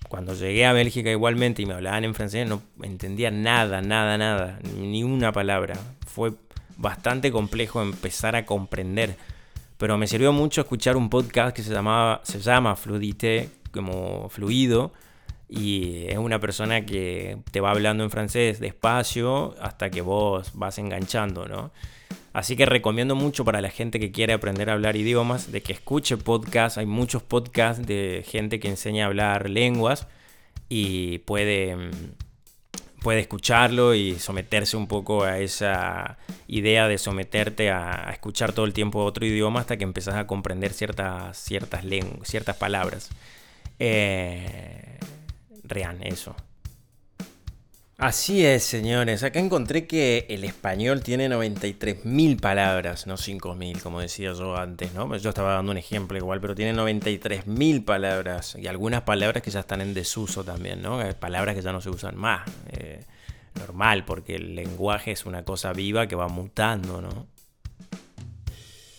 Cuando 0.08 0.34
llegué 0.34 0.66
a 0.66 0.74
Bélgica 0.74 1.10
igualmente 1.10 1.62
y 1.62 1.66
me 1.66 1.74
hablaban 1.74 2.04
en 2.04 2.14
francés, 2.14 2.48
no 2.48 2.62
entendía 2.84 3.32
nada, 3.32 3.82
nada, 3.82 4.18
nada, 4.18 4.60
ni 4.78 5.04
una 5.04 5.32
palabra. 5.32 5.76
Fue 6.06 6.34
bastante 6.78 7.32
complejo 7.32 7.82
empezar 7.82 8.36
a 8.36 8.46
comprender. 8.46 9.16
Pero 9.78 9.98
me 9.98 10.08
sirvió 10.08 10.32
mucho 10.32 10.62
escuchar 10.62 10.96
un 10.96 11.10
podcast 11.10 11.56
que 11.56 11.64
se, 11.64 11.72
llamaba, 11.72 12.22
se 12.24 12.40
llama 12.40 12.76
Fluidité, 12.76 13.50
como 13.72 14.30
fluido, 14.30 14.92
y 15.50 16.06
es 16.08 16.18
una 16.18 16.40
persona 16.40 16.86
que 16.86 17.38
te 17.52 17.60
va 17.60 17.72
hablando 17.72 18.04
en 18.04 18.12
francés 18.12 18.60
despacio 18.60 19.56
hasta 19.60 19.90
que 19.90 20.02
vos 20.02 20.52
vas 20.54 20.78
enganchando, 20.78 21.48
¿no? 21.48 21.72
Así 22.34 22.56
que 22.56 22.68
recomiendo 22.68 23.16
mucho 23.16 23.44
para 23.44 23.60
la 23.60 23.72
gente 23.72 24.00
que 24.00 24.12
quiere 24.12 24.34
aprender 24.34 24.70
a 24.70 24.74
hablar 24.74 24.96
idiomas 24.96 25.52
de 25.52 25.62
que 25.62 25.74
escuche 25.74 26.16
podcasts. 26.18 26.78
Hay 26.78 26.86
muchos 26.86 27.24
podcasts 27.24 27.86
de 27.86 28.24
gente 28.28 28.60
que 28.60 28.68
enseña 28.68 29.06
a 29.06 29.08
hablar 29.08 29.50
lenguas 29.50 30.08
y 30.70 31.20
puede, 31.20 31.76
mm, 31.76 31.92
puede 33.02 33.22
escucharlo 33.22 33.96
y 33.96 34.20
someterse 34.20 34.78
un 34.78 34.88
poco 34.88 35.24
a 35.24 35.40
esa 35.40 36.20
idea 36.48 36.88
de 36.88 37.00
someterte 37.00 37.72
a, 37.72 38.10
escuchar 38.12 38.54
todo 38.54 38.66
el 38.66 38.74
tiempo 38.74 39.04
otro 39.04 39.26
idioma 39.26 39.62
hasta 39.62 39.78
que 39.78 39.84
empezás 39.84 40.16
a 40.16 40.28
comprender 40.28 40.74
ciertas, 40.74 41.38
ciertas, 41.38 41.84
ciertas 42.24 42.56
palabras. 42.58 43.10
Eh, 43.80 45.00
real, 45.70 46.00
eso. 46.04 46.36
Así 48.00 48.46
es, 48.46 48.64
señores. 48.64 49.24
Acá 49.24 49.40
encontré 49.40 49.86
que 49.86 50.26
el 50.30 50.46
español 50.46 51.04
tiene 51.04 51.28
93.000 51.30 52.40
palabras, 52.40 53.08
no 53.08 53.16
5.000, 53.16 53.82
como 53.82 54.00
decía 54.00 54.32
yo 54.32 54.56
antes, 54.56 54.94
¿no? 54.94 55.14
Yo 55.18 55.30
estaba 55.30 55.56
dando 55.56 55.74
un 55.74 55.78
ejemplo 55.78 56.18
igual, 56.18 56.40
pero 56.40 56.56
tiene 56.56 56.74
93.000 56.74 57.84
palabras 57.84 58.56
y 58.58 58.68
algunas 58.68 59.02
palabras 59.02 59.44
que 59.44 59.52
ya 59.52 59.60
están 59.60 59.82
en 59.82 59.94
desuso 59.94 60.46
también, 60.46 60.82
¿no? 60.82 61.00
Palabras 61.20 61.56
que 61.56 61.62
ya 61.62 61.74
no 61.74 61.82
se 61.82 61.90
usan 61.90 62.16
más. 62.16 62.50
Eh, 62.72 63.04
normal, 63.60 64.06
porque 64.06 64.36
el 64.36 64.56
lenguaje 64.56 65.12
es 65.12 65.26
una 65.26 65.44
cosa 65.44 65.74
viva 65.74 66.08
que 66.08 66.16
va 66.16 66.30
mutando, 66.30 67.02
¿no? 67.02 67.28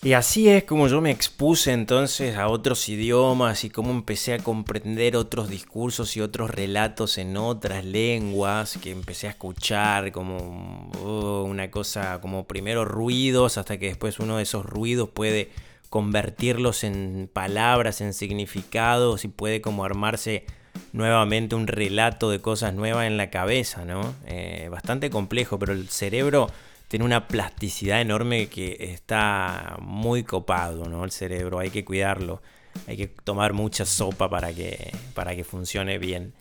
Y 0.02 0.14
así 0.14 0.49
es 0.49 0.64
como 0.64 0.88
yo 0.88 1.02
me 1.02 1.11
expuse 1.11 1.73
entonces 1.73 2.37
a 2.38 2.49
otros 2.49 2.88
idiomas 2.88 3.64
y 3.64 3.71
cómo 3.71 3.90
empecé 3.90 4.33
a 4.33 4.38
comprender 4.38 5.14
otros 5.14 5.50
discursos 5.50 6.16
y 6.16 6.23
otros 6.23 6.50
relatos 6.50 7.19
en 7.19 7.37
otras 7.37 7.85
lenguas, 7.85 8.78
que 8.78 8.92
empecé 8.92 9.26
a 9.26 9.30
escuchar 9.30 10.11
como 10.11 10.90
oh, 11.04 11.42
una 11.42 11.71
cosa, 11.71 12.19
como 12.23 12.47
primero 12.47 12.87
ruidos, 12.87 13.59
hasta 13.59 13.78
que 13.78 13.88
después 13.88 14.19
uno 14.21 14.38
de 14.38 14.45
esos 14.45 14.64
ruidos 14.64 15.11
puede 15.11 15.50
convertirlos 15.90 16.83
en 16.83 17.28
palabras, 17.30 18.00
en 18.00 18.14
significados 18.14 19.26
y 19.26 19.28
puede 19.28 19.61
como 19.61 19.85
armarse 19.85 20.47
nuevamente 20.95 21.57
un 21.57 21.66
relato 21.66 22.30
de 22.30 22.40
cosas 22.40 22.73
nuevas 22.73 23.07
en 23.07 23.19
la 23.19 23.28
cabeza, 23.28 23.85
¿no? 23.85 24.14
Eh, 24.26 24.69
bastante 24.71 25.11
complejo, 25.11 25.59
pero 25.59 25.75
el 25.75 25.90
cerebro 25.90 26.49
tiene 26.90 27.04
una 27.04 27.28
plasticidad 27.28 28.00
enorme 28.00 28.49
que 28.49 28.76
está 28.80 29.76
muy 29.80 30.25
copado, 30.25 30.88
¿no? 30.88 31.04
El 31.04 31.12
cerebro, 31.12 31.61
hay 31.61 31.70
que 31.70 31.85
cuidarlo. 31.85 32.42
Hay 32.88 32.97
que 32.97 33.06
tomar 33.06 33.52
mucha 33.52 33.87
sopa 33.87 34.28
para 34.28 34.52
que, 34.52 34.92
para 35.14 35.37
que 35.37 35.44
funcione 35.44 35.99
bien. 35.99 36.35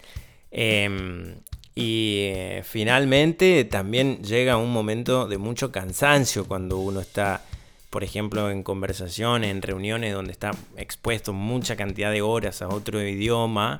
Em, 0.50 1.36
y 1.75 2.32
eh, 2.34 2.63
finalmente 2.65 3.63
también 3.65 4.24
llega 4.24 4.58
un 4.58 4.74
momento 4.74 5.27
de 5.27 5.38
mucho 5.38 5.72
cansancio 5.72 6.48
cuando 6.48 6.79
uno 6.79 7.00
está, 7.00 7.44
por 7.91 8.03
ejemplo, 8.03 8.50
en 8.50 8.63
conversaciones, 8.63 9.51
en 9.51 9.62
reuniones 9.62 10.15
donde 10.15 10.32
está 10.32 10.50
expuesto 10.77 11.32
mucha 11.32 11.75
cantidad 11.75 12.12
de 12.12 12.24
horas 12.24 12.63
a 12.63 12.70
otro 12.70 13.00
idioma 13.08 13.77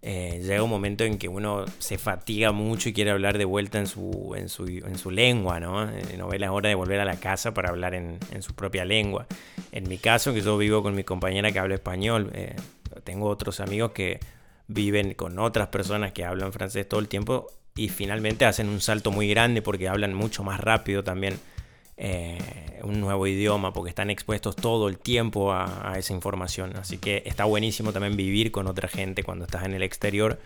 eh, 0.00 0.40
llega 0.42 0.62
un 0.62 0.70
momento 0.70 1.04
en 1.04 1.18
que 1.18 1.28
uno 1.28 1.64
se 1.78 1.98
fatiga 1.98 2.52
mucho 2.52 2.88
y 2.88 2.92
quiere 2.92 3.10
hablar 3.10 3.36
de 3.36 3.44
vuelta 3.44 3.78
en 3.78 3.88
su, 3.88 4.34
en 4.36 4.48
su, 4.48 4.66
en 4.66 4.96
su 4.96 5.10
lengua, 5.10 5.58
¿no? 5.58 5.90
Eh, 5.90 6.16
no 6.16 6.28
ve 6.28 6.38
la 6.38 6.52
hora 6.52 6.68
de 6.68 6.76
volver 6.76 7.00
a 7.00 7.04
la 7.04 7.16
casa 7.16 7.52
para 7.52 7.70
hablar 7.70 7.94
en, 7.94 8.18
en, 8.30 8.42
su 8.42 8.54
propia 8.54 8.84
lengua. 8.84 9.26
En 9.72 9.88
mi 9.88 9.98
caso, 9.98 10.32
que 10.32 10.40
yo 10.40 10.56
vivo 10.56 10.82
con 10.82 10.94
mi 10.94 11.02
compañera 11.02 11.50
que 11.50 11.58
habla 11.58 11.74
español, 11.74 12.30
eh, 12.34 12.54
tengo 13.02 13.28
otros 13.28 13.58
amigos 13.58 13.90
que 13.90 14.20
viven 14.68 15.14
con 15.14 15.38
otras 15.38 15.68
personas 15.68 16.12
que 16.12 16.24
hablan 16.24 16.52
francés 16.52 16.88
todo 16.88 17.00
el 17.00 17.08
tiempo 17.08 17.48
y 17.74 17.88
finalmente 17.88 18.44
hacen 18.44 18.68
un 18.68 18.80
salto 18.80 19.10
muy 19.10 19.28
grande 19.28 19.62
porque 19.62 19.88
hablan 19.88 20.14
mucho 20.14 20.44
más 20.44 20.60
rápido 20.60 21.02
también 21.02 21.38
eh, 21.98 22.38
un 22.84 23.00
nuevo 23.00 23.26
idioma 23.26 23.72
porque 23.72 23.90
están 23.90 24.08
expuestos 24.08 24.54
todo 24.54 24.88
el 24.88 24.98
tiempo 24.98 25.52
a, 25.52 25.94
esa 25.98 26.14
información. 26.14 26.76
Así 26.76 26.98
que 26.98 27.22
está 27.26 27.44
buenísimo 27.44 27.92
también 27.92 28.16
vivir 28.16 28.52
con 28.52 28.68
otra 28.68 28.88
gente 28.88 29.24
cuando 29.24 29.44
estás 29.44 29.64
en 29.64 29.74
el 29.74 29.82
exterior 29.82 30.38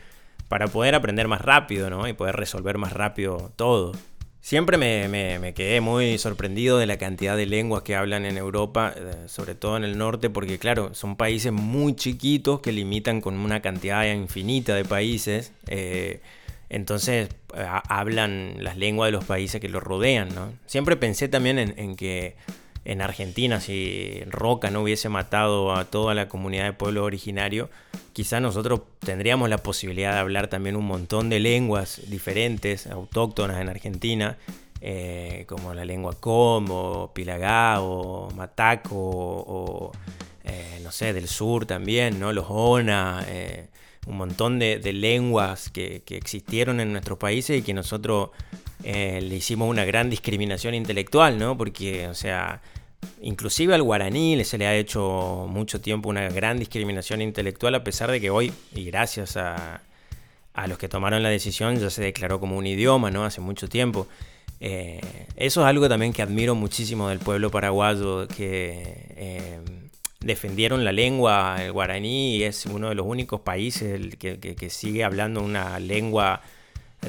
para 0.49 0.69
poder 0.69 0.95
aprender 0.95 1.29
más 1.29 1.43
rápido 1.43 1.91
¿no? 1.91 2.09
y 2.09 2.15
poder 2.15 2.37
resolver 2.37 2.79
más 2.79 2.93
rápido 2.93 3.53
todo. 3.57 3.93
Siempre 4.41 4.77
me, 4.77 5.09
me, 5.09 5.55
quedé 5.55 5.81
muy 5.81 6.19
sorprendido 6.19 6.79
de 6.79 6.87
la 6.87 6.97
cantidad 6.97 7.37
de 7.37 7.47
lenguas 7.47 7.85
que 7.85 7.95
hablan 7.95 8.25
en 8.25 8.37
Europa, 8.37 8.93
eh, 8.97 9.29
sobre 9.29 9.55
todo 9.55 9.77
en 9.77 9.85
el 9.85 9.97
norte, 9.97 10.31
porque 10.31 10.59
claro, 10.59 10.95
son 10.95 11.15
países 11.15 11.53
muy 11.53 11.95
chiquitos 11.95 12.61
que 12.61 12.73
limitan 12.73 13.21
con 13.21 13.37
una 13.37 13.63
cantidad 13.63 14.05
infinita 14.13 14.75
de 14.75 14.85
países. 14.85 15.53
Eh, 15.69 16.21
entonces 16.73 17.29
hablan 17.87 18.55
las 18.65 18.79
lenguas 18.79 19.09
de 19.09 19.13
los 19.13 19.25
países 19.27 19.61
que 19.61 19.69
los 19.69 19.83
rodean, 19.83 20.35
¿no? 20.35 20.55
Siempre 20.65 20.97
pensé 20.97 21.29
también 21.29 21.59
en, 21.59 21.97
que 21.97 22.35
en 22.87 23.03
Argentina, 23.03 23.61
si 23.61 24.23
Roca 24.27 24.71
no 24.71 24.81
hubiese 24.81 25.11
matado 25.11 25.75
a 25.75 25.85
toda 25.85 26.15
la 26.15 26.31
comunidad 26.31 26.65
de 26.65 26.73
pueblo 26.73 27.05
originario, 27.05 27.69
quizás 28.15 28.41
nosotros 28.41 28.81
tendríamos 29.01 29.51
la 29.51 29.59
posibilidad 29.59 30.15
de 30.15 30.21
hablar 30.21 30.49
también 30.49 30.77
un 30.77 30.87
montón 30.87 31.29
de 31.29 31.41
lenguas 31.41 32.01
diferentes, 32.09 32.87
autóctonas 32.87 33.61
en 33.61 33.69
Argentina, 33.69 34.39
eh, 34.81 35.45
como 35.49 35.75
la 35.75 35.85
lengua 35.85 36.15
como, 36.19 37.13
pilagá 37.13 37.83
o 37.83 38.31
mataco 38.31 38.97
o, 38.97 39.93
eh, 40.45 40.81
no 40.83 40.91
sé, 40.91 41.13
del 41.13 41.29
sur 41.29 41.67
también, 41.67 42.19
¿no? 42.19 42.33
Los 42.33 42.47
ona. 42.49 43.27
Eh, 43.29 43.67
un 44.07 44.17
montón 44.17 44.59
de, 44.59 44.81
lenguas 44.93 45.71
que, 45.71 46.03
existieron 46.09 46.81
en 46.81 46.93
nuestros 46.93 47.19
países 47.19 47.59
y 47.59 47.63
que 47.63 47.75
nosotros 47.75 48.31
eh, 48.83 49.21
le 49.23 49.37
hicimos 49.37 49.69
una 49.69 49.85
gran 49.85 50.11
discriminación 50.11 50.75
intelectual, 50.75 51.39
¿no? 51.39 51.57
Porque, 51.57 52.09
o 52.09 52.15
sea, 52.15 52.61
inclusive 53.21 53.75
al 53.75 53.83
guaraní 53.83 54.43
se 54.45 54.59
le 54.59 54.67
ha 54.67 54.75
hecho 54.77 55.47
mucho 55.49 55.81
tiempo 55.81 56.09
una 56.09 56.29
gran 56.29 56.59
discriminación 56.59 57.23
intelectual 57.23 57.75
a 57.77 57.85
pesar 57.85 58.11
de 58.11 58.21
que 58.21 58.31
hoy, 58.31 58.53
y 58.75 58.85
gracias 58.85 59.37
a, 59.37 59.81
los 60.67 60.79
que 60.79 60.89
tomaron 60.89 61.23
la 61.23 61.29
decisión, 61.29 61.79
ya 61.79 61.89
se 61.89 62.03
declaró 62.03 62.41
como 62.41 62.57
un 62.59 62.67
idioma, 62.67 63.11
¿no? 63.11 63.25
Hace 63.25 63.41
mucho 63.41 63.69
tiempo. 63.69 64.09
Eh, 64.61 65.01
eso 65.37 65.63
es 65.63 65.67
algo 65.67 65.89
también 65.89 66.13
que 66.13 66.23
admiro 66.23 66.55
muchísimo 66.55 67.09
del 67.09 67.21
pueblo 67.21 67.51
paraguayo, 67.51 68.29
que 68.29 68.83
eh, 69.17 69.61
defendieron 70.25 70.85
la 70.85 70.93
lengua, 70.93 71.57
el 71.61 71.73
guaraní, 71.73 72.43
es 72.43 72.67
uno 72.67 72.89
de 72.89 72.95
los 72.95 73.07
únicos 73.07 73.41
países 73.41 74.17
que, 74.17 74.71
sigue 74.71 75.05
hablando 75.05 75.43
una 75.43 75.79
lengua 75.79 76.41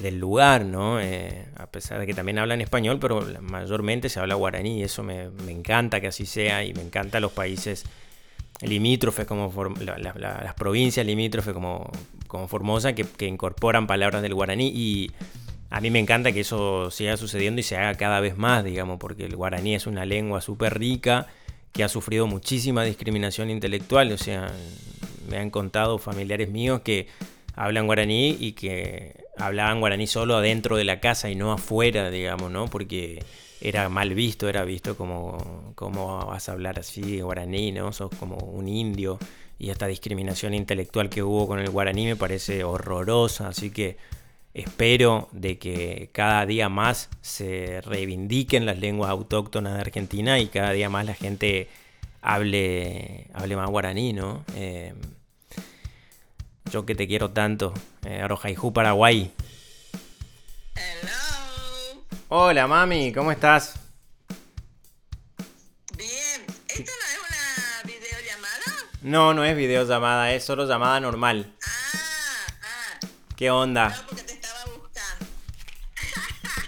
del 0.01 0.19
lugar, 0.19 0.65
¿no? 0.65 0.99
Eh, 0.99 1.45
a 1.55 1.67
pesar 1.67 1.99
de 1.99 2.07
que 2.07 2.13
también 2.13 2.39
hablan 2.39 2.61
español, 2.61 2.97
pero 2.99 3.25
mayormente 3.41 4.09
se 4.09 4.19
habla 4.19 4.35
guaraní, 4.35 4.83
eso 4.83 5.03
me, 5.03 5.29
encanta 5.47 6.01
que 6.01 6.07
así 6.07 6.25
sea, 6.25 6.63
y 6.65 6.73
me 6.73 6.81
encanta 6.81 7.19
los 7.19 7.31
países 7.31 7.85
limítrofes, 8.61 9.25
como 9.25 9.53
las 9.79 10.53
provincias 10.55 11.05
limítrofes 11.05 11.53
como, 11.53 11.91
como 12.27 12.47
Formosa, 12.47 12.93
que, 12.93 13.03
que 13.03 13.27
incorporan 13.27 13.85
palabras 13.85 14.21
del 14.23 14.33
guaraní, 14.33 14.71
y 14.73 15.11
a 15.69 15.81
mí 15.81 15.91
me 15.91 15.99
encanta 15.99 16.31
que 16.31 16.39
eso 16.39 16.89
siga 16.89 17.17
sucediendo 17.17 17.59
y 17.59 17.63
se 17.63 17.77
haga 17.77 17.95
cada 17.95 18.19
vez 18.19 18.37
más, 18.37 18.63
digamos, 18.63 18.99
porque 18.99 19.25
el 19.25 19.35
guaraní 19.35 19.75
es 19.75 19.85
una 19.85 20.05
lengua 20.05 20.41
súper 20.41 20.77
rica, 20.77 21.27
que 21.73 21.83
ha 21.83 21.89
sufrido 21.89 22.27
muchísima 22.27 22.85
discriminación 22.85 23.49
intelectual. 23.49 24.11
O 24.11 24.17
sea, 24.17 24.53
me 25.29 25.37
han 25.37 25.49
contado 25.49 25.97
familiares 25.97 26.49
míos 26.49 26.81
que 26.81 27.07
hablan 27.55 27.87
guaraní 27.87 28.37
y 28.39 28.53
que 28.53 29.25
hablaban 29.37 29.79
guaraní 29.79 30.07
solo 30.07 30.37
adentro 30.37 30.77
de 30.77 30.85
la 30.85 30.99
casa 30.99 31.29
y 31.29 31.35
no 31.35 31.51
afuera, 31.51 32.09
digamos, 32.09 32.51
¿no? 32.51 32.67
Porque 32.67 33.23
era 33.59 33.89
mal 33.89 34.13
visto, 34.13 34.47
era 34.47 34.63
visto 34.63 34.95
como, 34.95 35.73
¿cómo 35.75 36.25
vas 36.25 36.47
a 36.47 36.51
hablar 36.51 36.79
así 36.79 37.21
guaraní, 37.21 37.71
¿no? 37.71 37.91
Sos 37.91 38.11
como 38.19 38.37
un 38.37 38.67
indio. 38.67 39.17
y 39.59 39.69
esta 39.69 39.87
discriminación 39.87 40.53
intelectual 40.53 41.09
que 41.09 41.23
hubo 41.23 41.47
con 41.47 41.59
el 41.59 41.69
guaraní 41.69 42.05
me 42.05 42.15
parece 42.15 42.63
horrorosa, 42.63 43.47
así 43.47 43.69
que 43.71 43.97
espero 44.53 45.29
de 45.31 45.57
que 45.57 46.09
cada 46.13 46.45
día 46.45 46.69
más 46.69 47.09
se 47.21 47.81
reivindiquen 47.81 48.65
las 48.65 48.77
lenguas 48.77 49.09
autóctonas 49.09 49.73
de 49.73 49.81
Argentina 49.81 50.39
y 50.39 50.47
cada 50.47 50.71
día 50.71 50.89
más 50.89 51.05
la 51.05 51.15
gente 51.15 51.69
hable, 52.21 53.27
hable 53.33 53.55
más 53.55 53.69
guaraní, 53.69 54.13
¿no? 54.13 54.45
Eh, 54.55 54.93
yo 56.71 56.85
que 56.85 56.95
te 56.95 57.07
quiero 57.07 57.31
tanto, 57.31 57.73
eh, 58.05 58.25
Paraguay. 58.73 59.31
Hello. 60.75 62.03
Hola 62.29 62.67
mami, 62.67 63.11
¿cómo 63.11 63.31
estás? 63.31 63.75
Bien. 65.97 66.41
¿Esto 66.67 66.91
no 66.99 67.07
es 67.07 67.19
una 67.29 67.93
videollamada? 67.93 68.89
No, 69.01 69.33
no 69.33 69.43
es 69.43 69.55
videollamada, 69.55 70.33
es 70.33 70.43
solo 70.43 70.67
llamada 70.67 70.99
normal. 70.99 71.53
Ah, 71.63 72.47
ah. 72.63 73.07
¿Qué 73.35 73.51
onda? 73.51 73.89
No, 73.89 74.22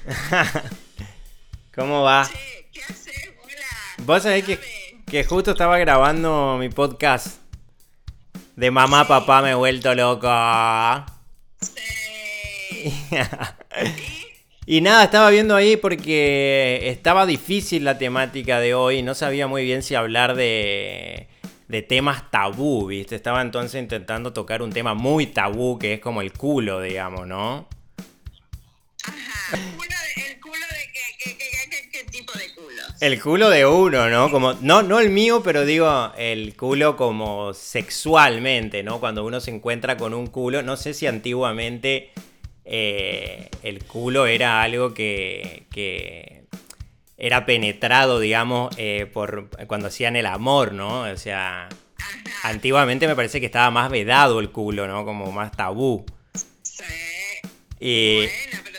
¿Cómo 1.75 2.03
va? 2.03 2.27
Che, 2.27 2.69
¿qué 2.71 2.81
haces? 2.81 3.31
Hola. 3.43 4.05
Vos 4.05 4.23
sabés 4.23 4.43
que, 4.43 4.59
que 5.05 5.23
justo 5.23 5.51
estaba 5.51 5.77
grabando 5.77 6.57
mi 6.59 6.69
podcast 6.69 7.39
de 8.55 8.71
mamá, 8.71 9.07
papá, 9.07 9.41
me 9.41 9.51
he 9.51 9.55
vuelto 9.55 9.93
loco. 9.95 10.29
Sí. 11.61 12.93
Y 14.67 14.81
nada, 14.81 15.03
estaba 15.03 15.29
viendo 15.29 15.55
ahí 15.55 15.77
porque 15.77 16.89
estaba 16.89 17.27
difícil 17.27 17.83
la 17.83 17.99
temática 17.99 18.59
de 18.59 18.73
hoy. 18.73 19.03
No 19.03 19.13
sabía 19.13 19.45
muy 19.45 19.63
bien 19.63 19.83
si 19.83 19.93
hablar 19.93 20.33
de, 20.35 21.27
de 21.67 21.81
temas 21.83 22.31
tabú, 22.31 22.87
¿viste? 22.87 23.15
Estaba 23.15 23.43
entonces 23.43 23.79
intentando 23.79 24.33
tocar 24.33 24.63
un 24.63 24.71
tema 24.71 24.95
muy 24.95 25.27
tabú 25.27 25.77
que 25.77 25.93
es 25.93 25.99
como 25.99 26.21
el 26.21 26.33
culo, 26.33 26.81
digamos, 26.81 27.27
¿no? 27.27 27.67
El 33.05 33.21
culo 33.21 33.51
de 33.51 33.67
uno, 33.67 34.09
¿no? 34.09 34.31
Como, 34.31 34.53
no, 34.61 34.81
no 34.81 34.99
el 34.99 35.11
mío, 35.11 35.43
pero 35.43 35.63
digo, 35.63 36.11
el 36.17 36.55
culo 36.55 36.97
como 36.97 37.53
sexualmente, 37.53 38.81
¿no? 38.81 38.99
Cuando 38.99 39.23
uno 39.23 39.39
se 39.39 39.51
encuentra 39.51 39.95
con 39.95 40.15
un 40.15 40.25
culo, 40.25 40.63
no 40.63 40.75
sé 40.75 40.95
si 40.95 41.05
antiguamente 41.05 42.09
eh, 42.65 43.51
el 43.61 43.83
culo 43.83 44.25
era 44.25 44.63
algo 44.63 44.95
que, 44.95 45.67
que 45.71 46.45
era 47.15 47.45
penetrado, 47.45 48.19
digamos, 48.19 48.73
eh, 48.79 49.05
por 49.13 49.49
cuando 49.67 49.89
hacían 49.89 50.15
el 50.15 50.25
amor, 50.25 50.73
¿no? 50.73 51.01
O 51.01 51.17
sea, 51.17 51.69
antiguamente 52.41 53.07
me 53.07 53.15
parece 53.15 53.39
que 53.39 53.45
estaba 53.45 53.69
más 53.69 53.91
vedado 53.91 54.39
el 54.39 54.49
culo, 54.49 54.87
¿no? 54.87 55.05
Como 55.05 55.31
más 55.31 55.51
tabú. 55.51 56.07
Sí. 56.63 56.83
Y, 57.79 58.15
Bueno, 58.15 58.61
pero 58.63 58.74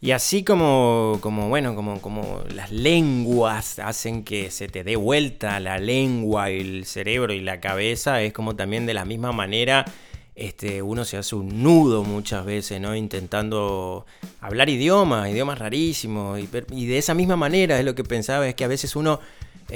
Y 0.00 0.10
así 0.10 0.44
como, 0.44 1.16
como 1.22 1.48
bueno, 1.48 1.74
como, 1.74 2.02
como 2.02 2.44
las 2.54 2.70
lenguas 2.70 3.78
hacen 3.78 4.22
que 4.22 4.50
se 4.50 4.68
te 4.68 4.84
dé 4.84 4.96
vuelta 4.96 5.58
la 5.60 5.78
lengua 5.78 6.50
y 6.50 6.60
el 6.60 6.84
cerebro 6.84 7.32
y 7.32 7.40
la 7.40 7.58
cabeza, 7.58 8.20
es 8.20 8.34
como 8.34 8.54
también 8.54 8.84
de 8.84 8.92
la 8.92 9.06
misma 9.06 9.32
manera 9.32 9.86
este, 10.34 10.82
uno 10.82 11.04
se 11.04 11.16
hace 11.16 11.36
un 11.36 11.62
nudo 11.62 12.02
muchas 12.02 12.44
veces, 12.44 12.80
¿no? 12.80 12.96
Intentando 12.96 14.04
hablar 14.40 14.68
idiomas, 14.68 15.30
idiomas 15.30 15.58
rarísimos. 15.58 16.40
Y, 16.40 16.86
de 16.86 16.98
esa 16.98 17.14
misma 17.14 17.36
manera 17.36 17.78
es 17.78 17.84
lo 17.84 17.94
que 17.94 18.04
pensaba, 18.04 18.48
es 18.48 18.54
que 18.54 18.64
a 18.64 18.68
veces 18.68 18.96
uno 18.96 19.20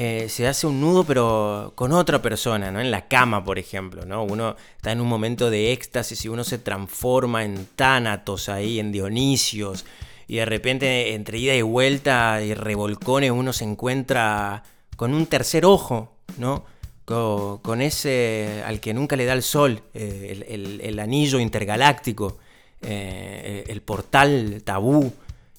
eh, 0.00 0.28
se 0.28 0.46
hace 0.46 0.68
un 0.68 0.80
nudo 0.80 1.02
pero 1.02 1.72
con 1.74 1.90
otra 1.92 2.22
persona, 2.22 2.70
¿no? 2.70 2.80
En 2.80 2.92
la 2.92 3.08
cama, 3.08 3.42
por 3.44 3.58
ejemplo, 3.58 4.04
¿no? 4.06 4.22
Uno 4.22 4.54
está 4.76 4.92
en 4.92 5.00
un 5.00 5.08
momento 5.08 5.50
de 5.50 5.72
éxtasis 5.72 6.24
y 6.24 6.28
uno 6.28 6.44
se 6.44 6.58
transforma 6.58 7.44
en 7.44 7.66
Tánatos 7.74 8.48
ahí, 8.48 8.78
en 8.78 8.92
Dionisios. 8.92 9.84
Y 10.28 10.36
de 10.36 10.44
repente, 10.44 11.14
entre 11.14 11.38
ida 11.38 11.54
y 11.56 11.62
vuelta 11.62 12.40
y 12.42 12.54
revolcones, 12.54 13.32
uno 13.32 13.52
se 13.52 13.64
encuentra 13.64 14.62
con 14.96 15.14
un 15.14 15.26
tercer 15.26 15.64
ojo, 15.64 16.12
¿no? 16.38 16.64
Co- 17.04 17.58
Con, 17.62 17.80
ese 17.82 18.62
al 18.66 18.78
que 18.78 18.94
nunca 18.94 19.16
le 19.16 19.24
da 19.24 19.32
el 19.32 19.42
sol, 19.42 19.82
eh, 19.94 20.78
el, 20.82 20.98
anillo 21.00 21.40
intergaláctico, 21.40 22.38
eh, 22.82 23.64
el 23.66 23.80
portal 23.82 24.62
tabú, 24.64 25.12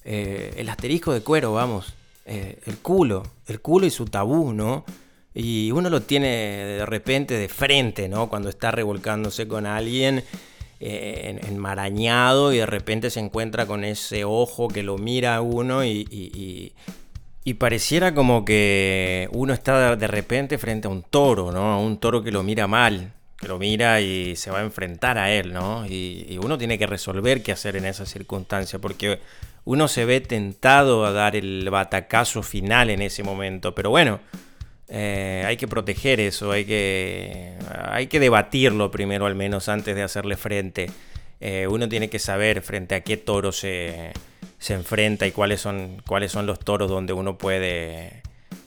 el 0.06 0.70
asterisco 0.70 1.12
de 1.14 1.22
cuero, 1.22 1.52
vamos, 1.54 1.94
eh, 2.30 2.60
el 2.66 2.78
culo, 2.78 3.24
el 3.48 3.60
culo 3.60 3.86
y 3.86 3.90
su 3.90 4.06
tabú, 4.06 4.54
¿no? 4.54 4.86
Y 5.34 5.72
uno 5.72 5.90
lo 5.90 6.02
tiene 6.02 6.28
de 6.28 6.86
repente 6.86 7.34
de 7.36 7.50
frente, 7.50 8.08
¿no? 8.08 8.30
Cuando 8.30 8.48
está 8.50 8.72
revolcándose 8.72 9.48
con 9.48 9.66
alguien 9.66 10.24
eh, 10.82 11.38
en- 11.42 11.46
enmarañado 11.54 12.54
y 12.54 12.58
de 12.58 12.66
repente 12.66 13.10
se 13.10 13.20
encuentra 13.20 13.66
con 13.66 13.84
ese 13.84 14.24
ojo 14.24 14.70
que 14.70 14.82
lo 14.84 14.98
mira 14.98 15.36
a 15.36 15.42
uno 15.42 15.84
y- 15.84 16.72
y 17.44 17.54
pareciera 17.56 18.14
como 18.14 18.46
que 18.46 19.28
uno 19.32 19.54
está 19.54 19.96
de 19.96 20.08
repente 20.08 20.58
frente 20.58 20.88
a 20.88 20.92
un 20.92 21.04
toro, 21.04 21.52
¿no? 21.52 21.74
A 21.74 21.80
un 21.80 21.98
toro 21.98 22.22
que 22.24 22.32
lo 22.32 22.44
mira 22.44 22.68
mal, 22.68 23.12
que 23.38 23.48
lo 23.48 23.58
mira 23.58 24.02
y 24.02 24.36
se 24.36 24.52
va 24.52 24.60
a 24.60 24.64
enfrentar 24.64 25.18
a 25.18 25.32
él, 25.32 25.52
¿no? 25.54 25.86
Y, 25.88 26.26
y 26.30 26.38
uno 26.38 26.58
tiene 26.58 26.78
que 26.78 26.86
resolver 26.86 27.42
qué 27.42 27.52
hacer 27.52 27.76
en 27.76 27.86
esa 27.86 28.06
circunstancia, 28.06 28.78
porque 28.80 29.20
uno 29.66 29.88
se 29.88 30.06
ve 30.06 30.22
tentado 30.22 31.06
a 31.06 31.12
dar 31.12 31.36
el 31.36 31.70
batacazo 31.70 32.44
final 32.44 32.90
en 32.90 33.02
ese 33.02 33.24
momento, 33.24 33.76
pero 33.76 33.90
bueno, 33.90 34.20
eh, 34.88 35.44
hay 35.46 35.58
que 35.58 35.68
proteger 35.68 36.20
eso, 36.20 36.52
hay 36.52 36.66
que, 36.66 37.54
hay 37.90 38.08
que 38.08 38.20
debatirlo 38.20 38.90
primero 38.90 39.26
al 39.26 39.36
menos 39.36 39.70
antes 39.70 39.96
de 39.96 40.04
hacerle 40.04 40.36
frente. 40.38 40.90
Eh, 41.40 41.68
uno 41.70 41.88
tiene 41.88 42.10
que 42.10 42.20
saber 42.20 42.62
frente 42.62 42.96
a 42.96 43.02
qué 43.02 43.16
toro 43.16 43.52
se, 43.52 44.12
se 44.58 44.74
enfrenta 44.74 45.26
y 45.28 45.32
cuáles 45.32 45.62
son, 45.62 46.02
cuáles 46.08 46.32
son 46.32 46.46
los 46.46 46.60
toros 46.60 46.90
donde 46.90 47.14
uno 47.14 47.38
puede 47.38 48.24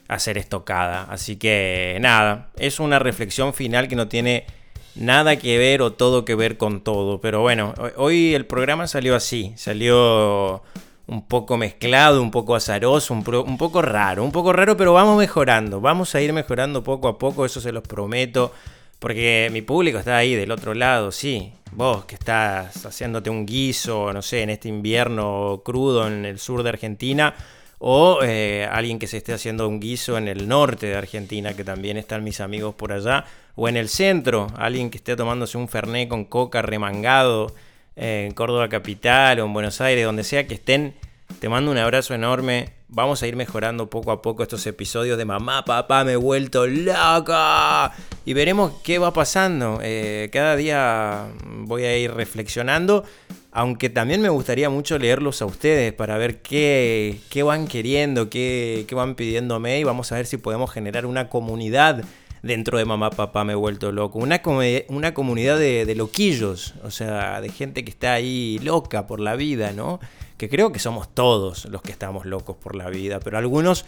hacer 0.09 0.39
estocada. 0.39 1.05
Así 1.11 1.37
que 1.37 1.99
nada, 2.01 2.51
es 2.57 2.81
una 2.81 2.99
reflexión 2.99 3.53
final 3.53 3.89
que 3.89 3.97
no 3.97 4.09
tiene 4.09 4.47
nada 4.95 5.37
que 5.37 5.59
ver 5.59 5.83
o 5.83 5.93
todo 5.93 6.25
que 6.25 6.35
ver 6.35 6.57
con 6.57 6.81
todo. 6.83 7.21
Pero 7.21 7.41
bueno, 7.41 7.75
hoy- 7.97 8.35
el 8.35 8.47
programa 8.47 8.87
salió 8.87 9.15
así, 9.17 9.53
salió 9.57 10.63
un 11.07 11.27
poco 11.27 11.57
mezclado, 11.57 12.23
un 12.23 12.31
poco 12.31 12.55
azaroso, 12.55 13.13
un 13.13 13.59
poco 13.59 13.83
raro, 13.83 14.25
un 14.25 14.33
poco 14.33 14.53
raro, 14.53 14.77
pero 14.77 14.93
vamos 14.93 15.19
mejorando, 15.19 15.81
vamos 15.81 16.15
a 16.15 16.21
ir 16.21 16.33
mejorando 16.33 16.83
poco 16.85 17.09
a 17.09 17.19
poco, 17.19 17.45
eso 17.45 17.61
se 17.61 17.73
los 17.73 17.83
prometo, 17.83 18.53
porque 18.99 19.49
mi 19.53 19.63
público 19.63 19.99
está 19.99 20.17
ahí 20.17 20.35
del 20.35 20.53
otro 20.53 20.75
lado, 20.75 21.11
sí, 21.11 21.53
vos 21.73 22.05
que 22.05 22.15
estás 22.15 22.87
haciéndote 22.87 23.31
un 23.31 23.45
guiso, 23.45 24.13
no 24.13 24.23
sé, 24.23 24.43
en 24.43 24.51
este 24.51 24.69
invierno 24.69 25.61
crudo 25.65 26.07
en 26.07 26.25
el 26.25 26.39
sur 26.39 26.63
de 26.63 26.69
Argentina, 26.69 27.35
o 27.85 28.21
eh, 28.23 28.69
alguien 28.71 29.01
que 29.01 29.09
se 29.09 29.17
esté 29.17 29.33
haciendo 29.33 29.69
un 29.69 29.81
guiso 29.81 30.17
en 30.17 30.29
el 30.29 30.47
norte 30.47 30.87
de 30.87 30.95
Argentina, 30.95 31.55
que 31.55 31.65
también 31.65 31.97
están 31.97 32.23
mis 32.23 32.41
amigos 32.41 32.77
por 32.77 32.93
allá, 32.93 33.25
o 33.57 33.69
en 33.69 33.77
el 33.77 33.89
centro, 33.89 34.47
alguien 34.57 34.89
que 34.89 34.99
esté 34.99 35.17
tomándose 35.17 35.59
un 35.59 35.67
fernet 35.69 36.09
con 36.09 36.25
coca 36.25 36.63
remangado 36.63 37.53
eh, 37.97 38.27
en 38.29 38.35
Córdoba 38.35 38.69
capital 38.69 39.41
o 39.41 39.47
en 39.47 39.53
Buenos 39.53 39.81
Aires, 39.81 40.05
donde 40.05 40.23
sea 40.23 40.47
que 40.47 40.55
estén, 40.55 40.95
te 41.41 41.49
mando 41.49 41.71
un 41.71 41.79
abrazo 41.79 42.15
enorme. 42.15 42.73
Vamos 42.89 43.23
a 43.23 43.27
ir 43.27 43.37
mejorando 43.37 43.89
poco 43.89 44.13
a 44.13 44.21
poco 44.21 44.43
estos 44.43 44.67
episodios 44.67 45.17
de 45.17 45.25
mamá, 45.25 45.65
papá, 45.65 46.05
me 46.05 46.13
he 46.13 46.17
vuelto 46.17 46.67
loca. 46.67 47.93
Y 48.25 48.35
veremos 48.35 48.73
qué 48.83 48.99
va 48.99 49.13
pasando. 49.13 49.79
Eh, 49.83 50.29
cada 50.33 50.57
día 50.57 51.27
voy 51.45 51.85
a 51.85 51.97
ir 51.97 52.13
reflexionando. 52.13 53.05
Aunque 53.51 53.91
también 53.91 54.21
me 54.23 54.29
gustaría 54.29 54.71
mucho 54.71 54.99
leerlos 54.99 55.43
a 55.43 55.47
ustedes 55.47 55.93
para 55.93 56.17
ver 56.17 56.41
qué, 56.41 57.21
qué 57.29 57.43
van 57.43 57.67
queriendo, 57.67 58.31
qué, 58.31 58.85
qué 58.89 58.95
van 58.95 59.15
pidiéndome. 59.15 59.79
Y 59.79 59.85
vamos 59.85 60.13
a 60.13 60.17
ver 60.17 60.27
si 60.27 60.37
podemos 60.37 60.71
generar 60.71 61.07
una 61.07 61.29
comunidad 61.29 62.05
dentro 62.43 62.79
de 62.79 62.85
Mamá 62.85 63.11
Papá 63.11 63.45
Me 63.45 63.53
he 63.53 63.57
vuelto 63.57 63.93
loco. 63.93 64.19
Una, 64.19 64.43
una 64.89 65.15
comunidad 65.15 65.59
de, 65.59 65.87
de 65.87 65.95
loquillos, 65.95 66.75
o 66.83 66.91
sea, 66.91 67.41
de 67.41 67.49
gente 67.49 67.85
que 67.85 67.91
está 67.91 68.15
ahí 68.15 68.59
loca 68.63 69.07
por 69.07 69.21
la 69.21 69.37
vida, 69.37 69.73
¿no? 69.73 70.01
Que 70.43 70.49
creo 70.49 70.73
que 70.73 70.81
somos 70.81 71.09
todos 71.15 71.67
los 71.67 71.83
que 71.83 71.93
estamos 71.93 72.27
locos 72.27 72.57
por 72.57 72.75
la 72.75 72.91
vida, 72.91 73.21
pero 73.21 73.39
algunos 73.39 73.85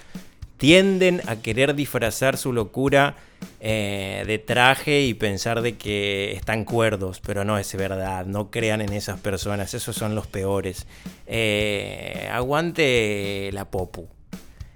tienden 0.57 1.21
a 1.27 1.35
querer 1.35 1.75
disfrazar 1.75 2.37
su 2.37 2.53
locura 2.53 3.17
eh, 3.59 4.23
de 4.25 4.39
traje 4.39 5.03
y 5.03 5.15
pensar 5.15 5.63
de 5.63 5.77
que 5.77 6.31
están 6.31 6.65
cuerdos, 6.65 7.21
pero 7.27 7.45
no 7.45 7.59
es 7.59 7.75
verdad, 7.75 8.25
no 8.27 8.53
crean 8.53 8.83
en 8.83 8.93
esas 8.93 9.19
personas, 9.19 9.75
esos 9.75 9.97
son 9.97 10.15
los 10.15 10.29
peores. 10.29 10.87
Eh, 11.27 12.31
aguante 12.31 13.51
la 13.53 13.65
popu. 13.69 14.07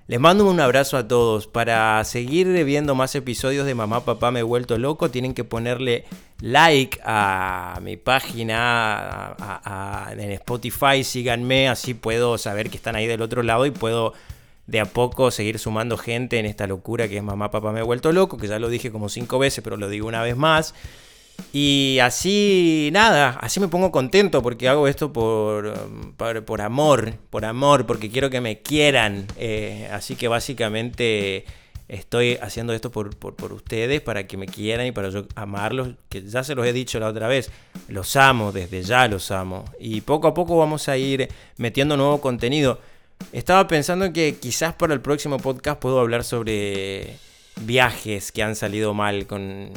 Les 0.09 0.19
mando 0.19 0.47
un 0.49 0.59
abrazo 0.59 0.97
a 0.97 1.07
todos. 1.07 1.47
Para 1.47 2.03
seguir 2.05 2.47
viendo 2.65 2.95
más 2.95 3.15
episodios 3.15 3.67
de 3.67 3.75
Mamá 3.75 4.07
Papá 4.07 4.31
Me 4.31 4.41
He 4.41 4.43
Vuelto 4.43 4.79
Loco, 4.79 5.11
tienen 5.11 5.35
que 5.35 5.45
ponerle 5.45 6.07
like 6.41 6.99
a 7.05 7.79
mi 7.83 7.99
página 7.99 9.37
en 10.11 10.31
Spotify. 10.31 11.05
Síganme, 11.05 11.69
así 11.69 11.93
puedo 11.93 12.39
saber 12.39 12.71
que 12.71 12.79
están 12.79 12.97
ahí 12.97 13.07
del 13.07 13.21
otro 13.21 13.43
lado 13.43 13.67
y 13.67 13.71
puedo 13.71 14.15
de 14.67 14.81
a 14.81 14.87
poco 14.87 15.31
seguir 15.31 15.59
sumando 15.59 15.99
gente 15.99 16.39
en 16.39 16.47
esta 16.47 16.67
locura 16.67 17.07
que 17.07 17.19
es 17.19 17.23
Mamá 17.23 17.51
Papá 17.51 17.71
Me 17.73 17.81
He 17.81 17.83
Vuelto 17.83 18.11
Loco, 18.11 18.39
que 18.39 18.49
ya 18.49 18.59
lo 18.59 18.71
dije 18.71 18.91
como 18.91 19.11
cinco 19.11 19.39
veces, 19.39 19.63
pero 19.63 19.77
lo 19.77 19.91
digo 19.91 20.09
una 20.09 20.23
vez 20.23 20.39
más. 20.39 20.75
Y 21.53 21.99
así, 22.03 22.91
nada, 22.93 23.39
así 23.41 23.59
me 23.59 23.69
pongo 23.69 23.91
contento 23.91 24.43
porque 24.43 24.69
hago 24.69 24.87
esto 24.87 25.13
por, 25.13 25.73
por, 26.45 26.61
amor, 26.61 27.15
por 27.31 27.45
amor, 27.45 27.87
porque 27.87 28.11
quiero 28.11 28.29
que 28.29 28.41
me 28.41 28.61
quieran. 28.61 29.27
Eh, 29.37 29.89
así 29.93 30.15
que 30.15 30.29
básicamente 30.29 31.47
estoy 31.89 32.39
haciendo 32.43 32.75
esto 32.75 32.91
por, 32.91 33.17
por, 33.17 33.53
ustedes, 33.53 34.03
para 34.03 34.27
que 34.27 34.37
me 34.37 34.47
quieran 34.47 34.87
y 34.87 34.93
para 34.93 35.09
yo 35.09 35.27
amarlos, 35.35 35.91
que 36.11 36.23
ya 36.23 36.45
se 36.45 36.55
los 36.55 36.67
he 36.67 36.73
dicho 36.73 37.01
la 37.01 37.09
otra 37.09 37.29
vez, 37.29 37.51
los 37.89 38.15
amo, 38.17 38.53
desde 38.53 38.83
ya 38.83 39.09
los 39.09 39.31
amo. 39.31 39.65
Y 39.81 40.03
poco 40.03 40.29
a 40.29 40.35
poco 40.35 40.59
vamos 40.59 40.89
a 40.89 40.99
ir 40.99 41.29
metiendo 41.57 41.97
nuevo 41.97 42.21
contenido. 42.21 42.79
Estaba 43.33 43.67
pensando 43.67 44.13
que 44.13 44.37
quizás 44.37 44.75
para 44.75 44.95
el 44.95 45.01
próximo 45.01 45.39
podcast 45.39 45.81
puedo 45.81 45.99
hablar 45.99 46.25
sobre 46.25 47.17
viajes 47.61 48.33
que 48.33 48.43
han 48.43 48.57
salido 48.57 48.95
mal 48.95 49.27
con, 49.27 49.73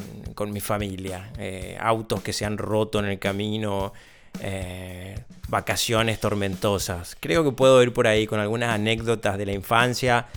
mi 0.51 0.59
familia, 0.59 1.31
eh, 1.37 1.77
autos 1.79 2.21
que 2.21 2.33
se 2.33 2.45
han 2.45 2.57
roto 2.57 2.99
en 2.99 3.05
el 3.05 3.19
camino, 3.19 3.93
eh, 4.41 5.19
vacaciones 5.47 6.19
tormentosas. 6.19 7.15
Creo 7.19 7.43
que 7.43 7.51
puedo 7.51 7.81
ir 7.83 7.93
por 7.93 8.07
ahí 8.07 8.27
con 8.27 8.39
algunas 8.39 8.73
anécdotas 8.73 9.37
de 9.37 9.45
la 9.45 9.53
infancia 9.53 10.27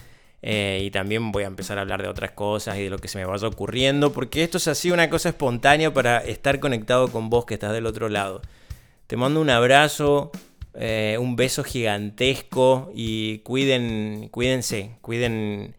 eh, 0.42 0.83
y 0.85 0.90
también 0.90 1.33
voy 1.33 1.44
a 1.44 1.46
empezar 1.46 1.78
a 1.78 1.83
hablar 1.83 2.02
de 2.02 2.09
otras 2.09 2.33
cosas 2.33 2.76
y 2.76 2.83
de 2.83 2.90
lo 2.90 2.98
que 2.98 3.09
se 3.09 3.18
me 3.18 3.24
vaya 3.24 3.48
ocurriendo, 3.48 4.12
porque 4.12 4.42
esto 4.42 4.59
es 4.59 4.68
así 4.68 4.90
una 4.90 5.09
cosa 5.09 5.30
espontánea 5.30 5.92
para 5.92 6.18
estar 6.18 6.61
conectado 6.61 7.09
con 7.09 7.30
vos 7.30 7.46
que 7.46 7.54
estás 7.54 7.72
del 7.72 7.87
otro 7.87 8.09
lado. 8.09 8.42
Te 9.07 9.16
mando 9.16 9.40
un 9.40 9.50
abrazo, 9.50 10.33
un 10.74 11.37
beso 11.37 11.62
gigantesco 11.62 12.90
y 12.94 13.38
cuiden, 13.38 14.28
cuídense, 14.30 14.96
cuiden 15.02 15.74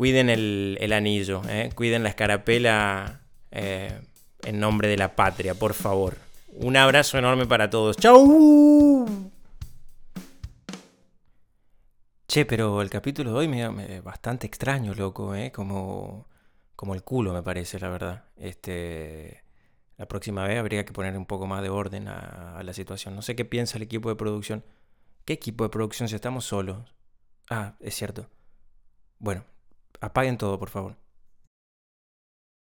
cuiden 0.00 0.30
el, 0.30 0.92
anillo, 0.94 1.42
eh, 1.46 1.68
cuiden 1.74 2.02
la 2.02 2.08
escarapela 2.08 3.20
eh, 3.50 4.00
en 4.44 4.58
nombre 4.58 4.88
de 4.88 4.96
la 4.96 5.14
patria, 5.14 5.54
por 5.54 5.74
favor. 5.74 6.16
Un 6.54 6.78
abrazo 6.78 7.18
enorme 7.18 7.44
para 7.44 7.68
todos. 7.68 7.98
¡Chau! 7.98 9.30
Che, 12.26 12.46
pero 12.46 12.80
el 12.80 12.88
capítulo 12.88 13.32
de 13.32 13.38
hoy 13.40 13.48
me, 13.48 14.00
bastante 14.00 14.46
extraño, 14.46 14.94
loco, 14.94 15.34
¿eh? 15.34 15.52
Como, 15.52 16.26
como 16.76 16.94
el 16.94 17.02
culo, 17.02 17.34
me 17.34 17.42
parece, 17.42 17.78
la 17.78 17.90
verdad. 17.90 18.24
Este, 18.38 19.44
la 19.98 20.08
próxima 20.08 20.46
vez 20.46 20.58
habría 20.58 20.86
que 20.86 20.94
poner 20.94 21.14
un 21.14 21.26
poco 21.26 21.46
más 21.46 21.60
de 21.60 21.68
orden 21.68 22.08
a, 22.08 22.56
a 22.56 22.62
la 22.62 22.72
situación. 22.72 23.14
No 23.14 23.20
sé 23.20 23.36
qué 23.36 23.44
piensa 23.44 23.76
el 23.76 23.82
equipo 23.82 24.08
de 24.08 24.16
producción. 24.16 24.64
¿Qué 25.26 25.34
equipo 25.34 25.64
de 25.64 25.68
producción 25.68 26.08
si 26.08 26.14
estamos 26.14 26.46
solos? 26.46 26.94
Ah, 27.50 27.74
es 27.80 27.94
cierto. 27.94 28.30
Bueno, 29.18 29.44
Apaguen 30.00 30.38
todo, 30.38 30.58
por 30.58 30.70
favor. 30.70 30.96